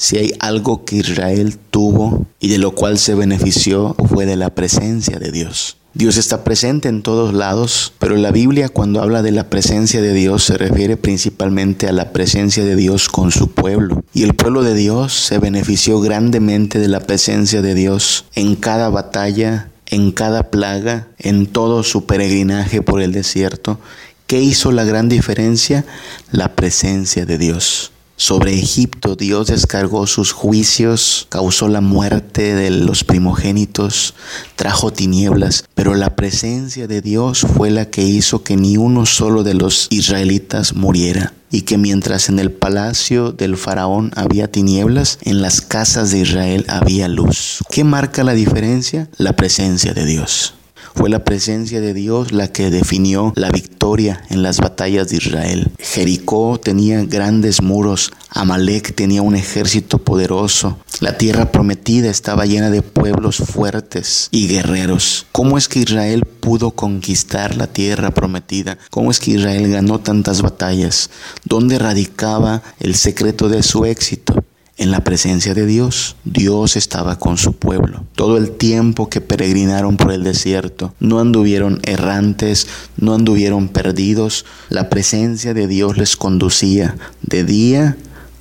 Si 0.00 0.16
hay 0.16 0.32
algo 0.38 0.86
que 0.86 0.96
Israel 0.96 1.58
tuvo 1.70 2.24
y 2.40 2.48
de 2.48 2.56
lo 2.56 2.74
cual 2.74 2.96
se 2.96 3.14
benefició 3.14 3.94
fue 4.08 4.24
de 4.24 4.36
la 4.36 4.54
presencia 4.54 5.18
de 5.18 5.30
Dios. 5.30 5.76
Dios 5.92 6.16
está 6.16 6.42
presente 6.42 6.88
en 6.88 7.02
todos 7.02 7.34
lados, 7.34 7.92
pero 7.98 8.16
la 8.16 8.30
Biblia 8.30 8.70
cuando 8.70 9.02
habla 9.02 9.20
de 9.20 9.30
la 9.30 9.50
presencia 9.50 10.00
de 10.00 10.14
Dios 10.14 10.44
se 10.44 10.56
refiere 10.56 10.96
principalmente 10.96 11.86
a 11.86 11.92
la 11.92 12.12
presencia 12.12 12.64
de 12.64 12.76
Dios 12.76 13.10
con 13.10 13.30
su 13.30 13.50
pueblo. 13.50 14.02
Y 14.14 14.22
el 14.22 14.32
pueblo 14.32 14.62
de 14.62 14.74
Dios 14.74 15.12
se 15.12 15.38
benefició 15.38 16.00
grandemente 16.00 16.78
de 16.78 16.88
la 16.88 17.00
presencia 17.00 17.60
de 17.60 17.74
Dios 17.74 18.24
en 18.34 18.56
cada 18.56 18.88
batalla, 18.88 19.68
en 19.84 20.12
cada 20.12 20.44
plaga, 20.44 21.08
en 21.18 21.44
todo 21.44 21.82
su 21.82 22.06
peregrinaje 22.06 22.80
por 22.80 23.02
el 23.02 23.12
desierto. 23.12 23.78
¿Qué 24.26 24.40
hizo 24.40 24.72
la 24.72 24.84
gran 24.84 25.10
diferencia? 25.10 25.84
La 26.32 26.56
presencia 26.56 27.26
de 27.26 27.36
Dios. 27.36 27.92
Sobre 28.20 28.52
Egipto 28.52 29.16
Dios 29.16 29.46
descargó 29.46 30.06
sus 30.06 30.32
juicios, 30.32 31.26
causó 31.30 31.68
la 31.68 31.80
muerte 31.80 32.54
de 32.54 32.68
los 32.68 33.02
primogénitos, 33.02 34.12
trajo 34.56 34.92
tinieblas, 34.92 35.64
pero 35.74 35.94
la 35.94 36.16
presencia 36.16 36.86
de 36.86 37.00
Dios 37.00 37.40
fue 37.40 37.70
la 37.70 37.86
que 37.86 38.02
hizo 38.02 38.44
que 38.44 38.58
ni 38.58 38.76
uno 38.76 39.06
solo 39.06 39.42
de 39.42 39.54
los 39.54 39.86
israelitas 39.88 40.74
muriera 40.74 41.32
y 41.50 41.62
que 41.62 41.78
mientras 41.78 42.28
en 42.28 42.38
el 42.40 42.52
palacio 42.52 43.32
del 43.32 43.56
faraón 43.56 44.12
había 44.14 44.52
tinieblas, 44.52 45.18
en 45.22 45.40
las 45.40 45.62
casas 45.62 46.10
de 46.10 46.18
Israel 46.18 46.66
había 46.68 47.08
luz. 47.08 47.60
¿Qué 47.70 47.84
marca 47.84 48.22
la 48.22 48.34
diferencia? 48.34 49.08
La 49.16 49.34
presencia 49.34 49.94
de 49.94 50.04
Dios. 50.04 50.52
Fue 50.94 51.08
la 51.08 51.24
presencia 51.24 51.80
de 51.80 51.94
Dios 51.94 52.32
la 52.32 52.48
que 52.48 52.70
definió 52.70 53.32
la 53.36 53.50
victoria 53.50 54.22
en 54.30 54.42
las 54.42 54.58
batallas 54.58 55.08
de 55.08 55.16
Israel. 55.16 55.72
Jericó 55.78 56.58
tenía 56.62 57.04
grandes 57.04 57.62
muros, 57.62 58.12
Amalek 58.30 58.94
tenía 58.94 59.22
un 59.22 59.34
ejército 59.34 59.98
poderoso, 59.98 60.78
la 61.00 61.16
tierra 61.16 61.50
prometida 61.50 62.10
estaba 62.10 62.44
llena 62.44 62.70
de 62.70 62.82
pueblos 62.82 63.36
fuertes 63.36 64.28
y 64.30 64.48
guerreros. 64.48 65.26
¿Cómo 65.32 65.56
es 65.56 65.68
que 65.68 65.80
Israel 65.80 66.24
pudo 66.24 66.72
conquistar 66.72 67.56
la 67.56 67.66
tierra 67.66 68.10
prometida? 68.10 68.76
¿Cómo 68.90 69.10
es 69.10 69.18
que 69.18 69.32
Israel 69.32 69.70
ganó 69.70 70.00
tantas 70.00 70.42
batallas? 70.42 71.10
¿Dónde 71.44 71.78
radicaba 71.78 72.62
el 72.80 72.94
secreto 72.94 73.48
de 73.48 73.62
su 73.62 73.84
éxito? 73.86 74.44
En 74.80 74.90
la 74.90 75.04
presencia 75.04 75.54
de 75.54 75.66
Dios. 75.66 76.16
Dios 76.24 76.74
estaba 76.74 77.18
con 77.18 77.36
su 77.36 77.52
pueblo. 77.52 78.02
Todo 78.14 78.38
el 78.38 78.50
tiempo 78.50 79.10
que 79.10 79.20
peregrinaron 79.20 79.98
por 79.98 80.10
el 80.10 80.24
desierto, 80.24 80.94
no 80.98 81.20
anduvieron 81.20 81.80
errantes, 81.84 82.66
no 82.96 83.14
anduvieron 83.14 83.68
perdidos. 83.68 84.46
La 84.70 84.88
presencia 84.88 85.52
de 85.54 85.68
Dios 85.68 85.98
les 85.98 86.16
conducía 86.16 86.96
de 87.22 87.44
día 87.44 87.96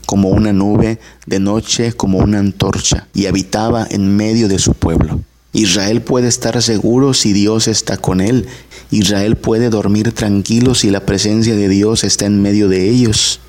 como 0.06 0.30
una 0.30 0.54
nube, 0.54 1.00
de 1.28 1.40
noche 1.40 1.92
como 1.92 2.20
una 2.20 2.40
antorcha, 2.40 3.08
y 3.14 3.28
habitaba 3.28 3.86
en 3.88 4.16
medio 4.16 4.48
de 4.48 4.60
su 4.60 4.74
pueblo. 4.74 5.20
Israel 5.52 6.02
puede 6.02 6.30
estar 6.30 6.62
seguro 6.62 7.14
si 7.14 7.34
Dios 7.34 7.68
está 7.68 7.98
con 7.98 8.22
él. 8.22 8.48
Israel 8.92 9.36
puede 9.36 9.70
dormir 9.70 10.14
tranquilo 10.14 10.74
si 10.74 10.90
la 10.90 11.06
presencia 11.06 11.56
de 11.56 11.68
Dios 11.68 12.06
está 12.06 12.26
en 12.26 12.42
medio 12.42 12.70
de 12.70 12.90
ellos. 12.90 13.42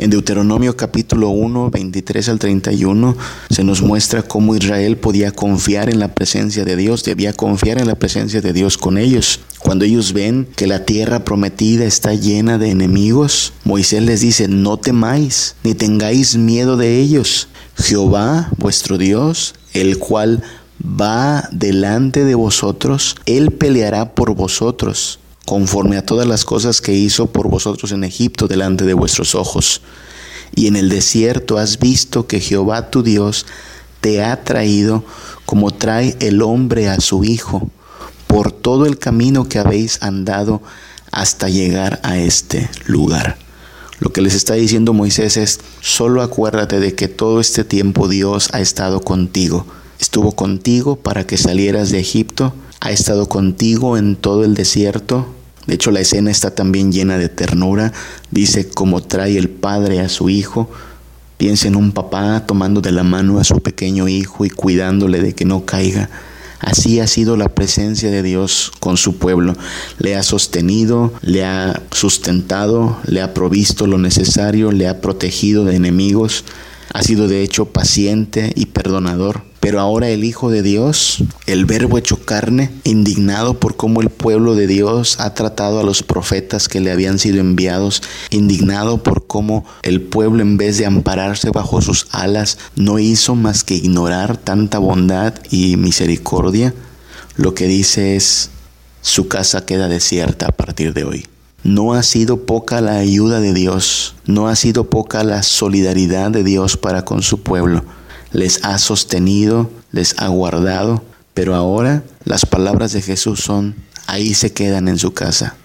En 0.00 0.08
Deuteronomio 0.08 0.78
capítulo 0.78 1.28
1, 1.28 1.70
23 1.70 2.30
al 2.30 2.38
31 2.38 3.18
se 3.50 3.64
nos 3.64 3.82
muestra 3.82 4.22
cómo 4.22 4.56
Israel 4.56 4.96
podía 4.96 5.30
confiar 5.30 5.90
en 5.90 5.98
la 5.98 6.14
presencia 6.14 6.64
de 6.64 6.74
Dios, 6.74 7.04
debía 7.04 7.34
confiar 7.34 7.78
en 7.78 7.86
la 7.86 7.96
presencia 7.96 8.40
de 8.40 8.54
Dios 8.54 8.78
con 8.78 8.96
ellos. 8.96 9.40
Cuando 9.58 9.84
ellos 9.84 10.14
ven 10.14 10.48
que 10.56 10.66
la 10.66 10.86
tierra 10.86 11.22
prometida 11.22 11.84
está 11.84 12.14
llena 12.14 12.56
de 12.56 12.70
enemigos, 12.70 13.52
Moisés 13.64 14.02
les 14.02 14.22
dice, 14.22 14.48
no 14.48 14.78
temáis, 14.78 15.56
ni 15.64 15.74
tengáis 15.74 16.34
miedo 16.34 16.78
de 16.78 16.98
ellos. 16.98 17.48
Jehová, 17.76 18.48
vuestro 18.56 18.96
Dios, 18.96 19.54
el 19.74 19.98
cual 19.98 20.42
va 20.82 21.46
delante 21.52 22.24
de 22.24 22.34
vosotros, 22.36 23.16
Él 23.26 23.50
peleará 23.50 24.14
por 24.14 24.34
vosotros 24.34 25.19
conforme 25.46 25.96
a 25.96 26.06
todas 26.06 26.26
las 26.26 26.44
cosas 26.44 26.80
que 26.80 26.92
hizo 26.92 27.26
por 27.26 27.48
vosotros 27.48 27.92
en 27.92 28.04
Egipto 28.04 28.46
delante 28.48 28.84
de 28.84 28.94
vuestros 28.94 29.34
ojos. 29.34 29.82
Y 30.54 30.66
en 30.66 30.76
el 30.76 30.88
desierto 30.88 31.58
has 31.58 31.78
visto 31.78 32.26
que 32.26 32.40
Jehová 32.40 32.90
tu 32.90 33.02
Dios 33.02 33.46
te 34.00 34.22
ha 34.22 34.42
traído 34.44 35.04
como 35.46 35.72
trae 35.72 36.16
el 36.20 36.42
hombre 36.42 36.88
a 36.88 37.00
su 37.00 37.24
hijo, 37.24 37.68
por 38.26 38.52
todo 38.52 38.86
el 38.86 38.98
camino 38.98 39.48
que 39.48 39.58
habéis 39.58 40.00
andado 40.02 40.62
hasta 41.10 41.48
llegar 41.48 41.98
a 42.04 42.18
este 42.18 42.70
lugar. 42.86 43.36
Lo 43.98 44.12
que 44.12 44.22
les 44.22 44.34
está 44.34 44.54
diciendo 44.54 44.92
Moisés 44.92 45.36
es, 45.36 45.60
solo 45.80 46.22
acuérdate 46.22 46.78
de 46.78 46.94
que 46.94 47.08
todo 47.08 47.40
este 47.40 47.64
tiempo 47.64 48.06
Dios 48.06 48.48
ha 48.52 48.60
estado 48.60 49.00
contigo. 49.00 49.66
Estuvo 49.98 50.32
contigo 50.32 50.96
para 50.96 51.26
que 51.26 51.36
salieras 51.36 51.90
de 51.90 51.98
Egipto, 51.98 52.54
ha 52.80 52.90
estado 52.90 53.28
contigo 53.28 53.96
en 53.96 54.16
todo 54.16 54.44
el 54.44 54.54
desierto, 54.54 55.26
de 55.66 55.74
hecho, 55.74 55.90
la 55.90 56.00
escena 56.00 56.32
está 56.32 56.54
también 56.54 56.90
llena 56.90 57.18
de 57.18 57.28
ternura. 57.28 57.92
Dice 58.30 58.68
como 58.68 59.02
trae 59.02 59.36
el 59.36 59.48
padre 59.48 60.00
a 60.00 60.08
su 60.08 60.28
hijo. 60.28 60.70
Piensa 61.36 61.68
en 61.68 61.76
un 61.76 61.92
papá 61.92 62.44
tomando 62.46 62.80
de 62.80 62.92
la 62.92 63.04
mano 63.04 63.38
a 63.38 63.44
su 63.44 63.60
pequeño 63.60 64.08
hijo 64.08 64.44
y 64.44 64.50
cuidándole 64.50 65.20
de 65.20 65.34
que 65.34 65.44
no 65.44 65.64
caiga. 65.64 66.10
Así 66.58 67.00
ha 67.00 67.06
sido 67.06 67.36
la 67.36 67.48
presencia 67.48 68.10
de 68.10 68.22
Dios 68.22 68.72
con 68.80 68.96
su 68.96 69.16
pueblo. 69.16 69.54
Le 69.98 70.16
ha 70.16 70.22
sostenido, 70.22 71.12
le 71.22 71.44
ha 71.44 71.80
sustentado, 71.92 72.98
le 73.06 73.22
ha 73.22 73.32
provisto 73.32 73.86
lo 73.86 73.96
necesario, 73.96 74.72
le 74.72 74.88
ha 74.88 75.00
protegido 75.00 75.64
de 75.64 75.76
enemigos. 75.76 76.44
Ha 76.92 77.02
sido 77.02 77.28
de 77.28 77.42
hecho 77.42 77.66
paciente 77.66 78.52
y 78.56 78.66
perdonador. 78.66 79.49
Pero 79.60 79.78
ahora 79.78 80.08
el 80.08 80.24
Hijo 80.24 80.50
de 80.50 80.62
Dios, 80.62 81.22
el 81.46 81.66
Verbo 81.66 81.98
hecho 81.98 82.24
carne, 82.24 82.70
indignado 82.82 83.60
por 83.60 83.76
cómo 83.76 84.00
el 84.00 84.08
pueblo 84.08 84.54
de 84.54 84.66
Dios 84.66 85.20
ha 85.20 85.34
tratado 85.34 85.80
a 85.80 85.82
los 85.82 86.02
profetas 86.02 86.66
que 86.66 86.80
le 86.80 86.90
habían 86.90 87.18
sido 87.18 87.40
enviados, 87.40 88.02
indignado 88.30 89.02
por 89.02 89.26
cómo 89.26 89.66
el 89.82 90.00
pueblo 90.00 90.40
en 90.40 90.56
vez 90.56 90.78
de 90.78 90.86
ampararse 90.86 91.50
bajo 91.50 91.82
sus 91.82 92.06
alas, 92.10 92.56
no 92.74 92.98
hizo 92.98 93.34
más 93.34 93.62
que 93.62 93.74
ignorar 93.74 94.38
tanta 94.38 94.78
bondad 94.78 95.34
y 95.50 95.76
misericordia, 95.76 96.72
lo 97.36 97.52
que 97.52 97.66
dice 97.66 98.16
es, 98.16 98.48
su 99.02 99.28
casa 99.28 99.66
queda 99.66 99.88
desierta 99.88 100.46
a 100.46 100.52
partir 100.52 100.94
de 100.94 101.04
hoy. 101.04 101.26
No 101.64 101.92
ha 101.92 102.02
sido 102.02 102.46
poca 102.46 102.80
la 102.80 102.96
ayuda 102.96 103.40
de 103.40 103.52
Dios, 103.52 104.14
no 104.24 104.48
ha 104.48 104.56
sido 104.56 104.88
poca 104.88 105.22
la 105.22 105.42
solidaridad 105.42 106.30
de 106.30 106.44
Dios 106.44 106.78
para 106.78 107.04
con 107.04 107.20
su 107.20 107.42
pueblo 107.42 107.84
les 108.32 108.64
ha 108.64 108.78
sostenido, 108.78 109.70
les 109.92 110.18
ha 110.18 110.28
guardado, 110.28 111.02
pero 111.34 111.54
ahora 111.54 112.02
las 112.24 112.46
palabras 112.46 112.92
de 112.92 113.02
Jesús 113.02 113.40
son, 113.40 113.74
ahí 114.06 114.34
se 114.34 114.52
quedan 114.52 114.88
en 114.88 114.98
su 114.98 115.12
casa. 115.12 115.56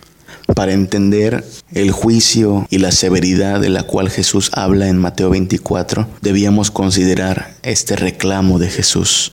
Para 0.56 0.74
entender 0.74 1.44
el 1.74 1.92
juicio 1.92 2.68
y 2.70 2.78
la 2.78 2.92
severidad 2.92 3.60
de 3.60 3.70
la 3.70 3.84
cual 3.84 4.10
Jesús 4.10 4.52
habla 4.54 4.88
en 4.88 4.98
Mateo 4.98 5.32
24, 5.32 6.08
debíamos 6.22 6.70
considerar 6.70 7.56
este 7.64 7.96
reclamo 7.96 8.60
de 8.60 8.70
Jesús. 8.70 9.32